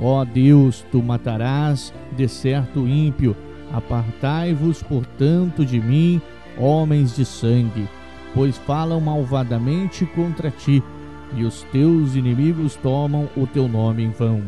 Ó 0.00 0.24
Deus, 0.24 0.82
tu 0.90 1.02
matarás 1.02 1.92
de 2.16 2.26
certo 2.26 2.88
ímpio. 2.88 3.36
Apartai-vos, 3.72 4.82
portanto, 4.82 5.64
de 5.64 5.80
mim, 5.80 6.20
homens 6.58 7.16
de 7.16 7.24
sangue, 7.24 7.88
pois 8.34 8.58
falam 8.58 9.00
malvadamente 9.00 10.04
contra 10.06 10.50
ti, 10.50 10.82
e 11.34 11.44
os 11.44 11.62
teus 11.72 12.14
inimigos 12.14 12.76
tomam 12.76 13.28
o 13.36 13.46
teu 13.46 13.66
nome 13.66 14.02
em 14.02 14.10
vão. 14.10 14.42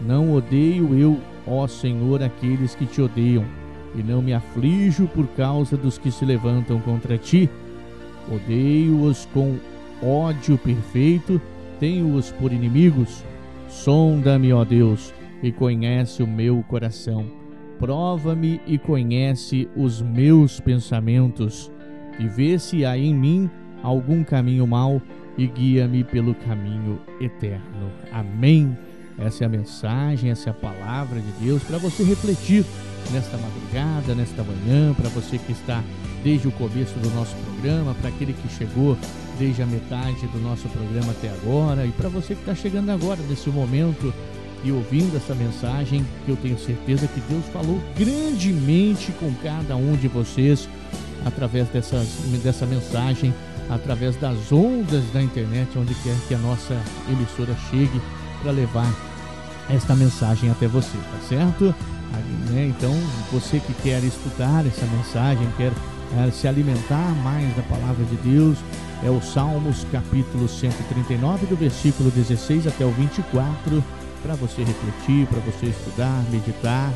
Não 0.00 0.34
odeio 0.34 0.94
eu, 0.94 1.18
ó 1.46 1.66
Senhor, 1.66 2.22
aqueles 2.22 2.74
que 2.74 2.84
te 2.84 3.00
odeiam, 3.00 3.44
e 3.94 4.02
não 4.02 4.20
me 4.20 4.34
aflijo 4.34 5.06
por 5.06 5.26
causa 5.28 5.76
dos 5.76 5.96
que 5.96 6.10
se 6.10 6.24
levantam 6.24 6.78
contra 6.80 7.16
ti. 7.16 7.48
Odeio-os 8.30 9.26
com 9.32 9.56
ódio 10.02 10.58
perfeito, 10.58 11.40
tenho-os 11.80 12.30
por 12.32 12.52
inimigos. 12.52 13.24
Sonda-me, 13.68 14.52
ó 14.52 14.64
Deus, 14.64 15.14
e 15.42 15.50
conhece 15.50 16.22
o 16.22 16.26
meu 16.26 16.62
coração. 16.68 17.37
Prova-me 17.78 18.60
e 18.66 18.76
conhece 18.78 19.68
os 19.76 20.02
meus 20.02 20.60
pensamentos, 20.60 21.70
e 22.18 22.26
vê 22.26 22.58
se 22.58 22.84
há 22.84 22.98
em 22.98 23.14
mim 23.14 23.50
algum 23.82 24.24
caminho 24.24 24.66
mau 24.66 25.00
e 25.36 25.46
guia-me 25.46 26.02
pelo 26.02 26.34
caminho 26.34 27.00
eterno. 27.20 27.92
Amém. 28.12 28.76
Essa 29.18 29.44
é 29.44 29.46
a 29.46 29.50
mensagem, 29.50 30.30
essa 30.30 30.50
é 30.50 30.52
a 30.52 30.54
palavra 30.54 31.20
de 31.20 31.44
Deus 31.44 31.62
para 31.62 31.78
você 31.78 32.02
refletir 32.04 32.64
nesta 33.12 33.36
madrugada, 33.36 34.14
nesta 34.14 34.44
manhã, 34.44 34.94
para 34.94 35.08
você 35.08 35.38
que 35.38 35.52
está 35.52 35.82
desde 36.22 36.48
o 36.48 36.52
começo 36.52 36.98
do 36.98 37.10
nosso 37.10 37.34
programa, 37.36 37.94
para 37.94 38.10
aquele 38.10 38.32
que 38.32 38.48
chegou 38.48 38.96
desde 39.38 39.62
a 39.62 39.66
metade 39.66 40.26
do 40.28 40.40
nosso 40.40 40.68
programa 40.68 41.12
até 41.12 41.30
agora 41.30 41.86
e 41.86 41.90
para 41.92 42.08
você 42.08 42.34
que 42.34 42.40
está 42.40 42.54
chegando 42.54 42.90
agora 42.90 43.20
nesse 43.28 43.48
momento 43.50 44.12
e 44.64 44.72
ouvindo 44.72 45.16
essa 45.16 45.34
mensagem, 45.34 46.04
eu 46.26 46.36
tenho 46.36 46.58
certeza 46.58 47.06
que 47.06 47.20
Deus 47.28 47.44
falou 47.52 47.80
grandemente 47.96 49.12
com 49.12 49.32
cada 49.42 49.76
um 49.76 49.94
de 49.96 50.08
vocês 50.08 50.68
através 51.24 51.68
dessas, 51.68 52.08
dessa 52.42 52.66
mensagem, 52.66 53.34
através 53.70 54.16
das 54.16 54.50
ondas 54.50 55.04
da 55.12 55.22
internet, 55.22 55.68
onde 55.76 55.94
quer 55.96 56.16
que 56.26 56.34
a 56.34 56.38
nossa 56.38 56.76
emissora 57.10 57.54
chegue 57.70 58.00
para 58.42 58.52
levar 58.52 58.92
esta 59.70 59.94
mensagem 59.94 60.50
até 60.50 60.66
você, 60.66 60.96
tá 60.96 61.18
certo? 61.28 61.74
Aí, 62.14 62.52
né? 62.52 62.66
Então, 62.76 62.94
você 63.30 63.60
que 63.60 63.74
quer 63.82 64.02
estudar 64.02 64.66
essa 64.66 64.86
mensagem, 64.86 65.46
quer 65.56 65.72
é, 66.16 66.30
se 66.30 66.48
alimentar 66.48 67.14
mais 67.22 67.54
da 67.54 67.62
palavra 67.62 68.04
de 68.06 68.16
Deus, 68.16 68.58
é 69.02 69.10
o 69.10 69.20
Salmos 69.20 69.86
capítulo 69.92 70.48
139, 70.48 71.46
do 71.46 71.56
versículo 71.56 72.10
16 72.10 72.66
até 72.66 72.84
o 72.84 72.90
24, 72.90 73.84
para 74.22 74.34
você 74.34 74.62
refletir, 74.62 75.26
para 75.26 75.40
você 75.40 75.66
estudar, 75.66 76.22
meditar 76.30 76.92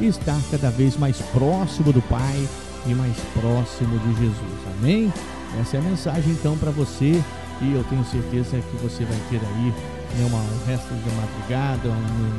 e 0.00 0.06
estar 0.06 0.40
cada 0.50 0.70
vez 0.70 0.96
mais 0.96 1.18
próximo 1.32 1.92
do 1.92 2.02
Pai 2.02 2.48
e 2.86 2.94
mais 2.94 3.16
próximo 3.34 3.98
de 3.98 4.14
Jesus. 4.20 4.76
Amém? 4.78 5.12
Essa 5.60 5.76
é 5.76 5.80
a 5.80 5.82
mensagem 5.82 6.32
então 6.32 6.56
para 6.58 6.70
você 6.70 7.22
e 7.60 7.72
eu 7.72 7.82
tenho 7.84 8.04
certeza 8.04 8.58
que 8.58 8.76
você 8.76 9.04
vai 9.04 9.18
ter 9.30 9.40
aí 9.44 9.72
né, 10.18 10.26
uma, 10.26 10.38
um 10.38 10.66
resto 10.66 10.94
de 10.94 11.10
madrugada, 11.14 11.88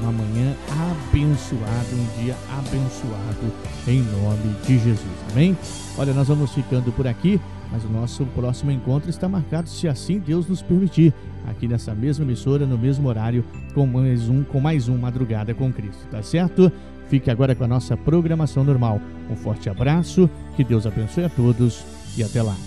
uma 0.01 0.11
manhã 0.11 0.55
abençoada, 0.69 1.88
um 1.93 2.22
dia 2.23 2.35
abençoado 2.51 3.53
em 3.88 4.01
nome 4.01 4.55
de 4.65 4.77
Jesus. 4.80 5.18
Amém? 5.31 5.57
Olha, 5.97 6.14
nós 6.14 6.27
vamos 6.27 6.53
ficando 6.53 6.91
por 6.91 7.07
aqui, 7.07 7.41
mas 7.72 7.84
o 7.84 7.89
nosso 7.89 8.26
próximo 8.27 8.72
encontro 8.72 9.10
está 9.10 9.27
marcado, 9.27 9.69
se 9.69 9.88
assim 9.88 10.19
Deus 10.19 10.48
nos 10.48 10.61
permitir, 10.61 11.14
aqui 11.48 11.68
nessa 11.68 11.94
mesma 11.94 12.26
emissora, 12.26 12.65
no 12.65 12.77
mesmo 12.77 13.07
horário, 13.07 13.44
com 13.73 13.85
mais 13.85 14.30
um, 14.30 14.44
com 14.44 14.60
mais 14.60 14.88
um 14.88 14.98
Madrugada 14.98 15.53
com 15.53 15.72
Cristo, 15.72 16.06
tá 16.10 16.22
certo? 16.22 16.72
Fique 17.10 17.31
agora 17.31 17.56
com 17.56 17.64
a 17.64 17.68
nossa 17.68 17.95
programação 17.95 18.64
normal. 18.64 18.99
Um 19.30 19.35
forte 19.35 19.69
abraço, 19.69 20.30
que 20.56 20.64
Deus 20.64 20.85
abençoe 20.85 21.23
a 21.23 21.30
todos 21.30 21.84
e 22.18 22.23
até 22.23 22.41
lá. 22.41 22.66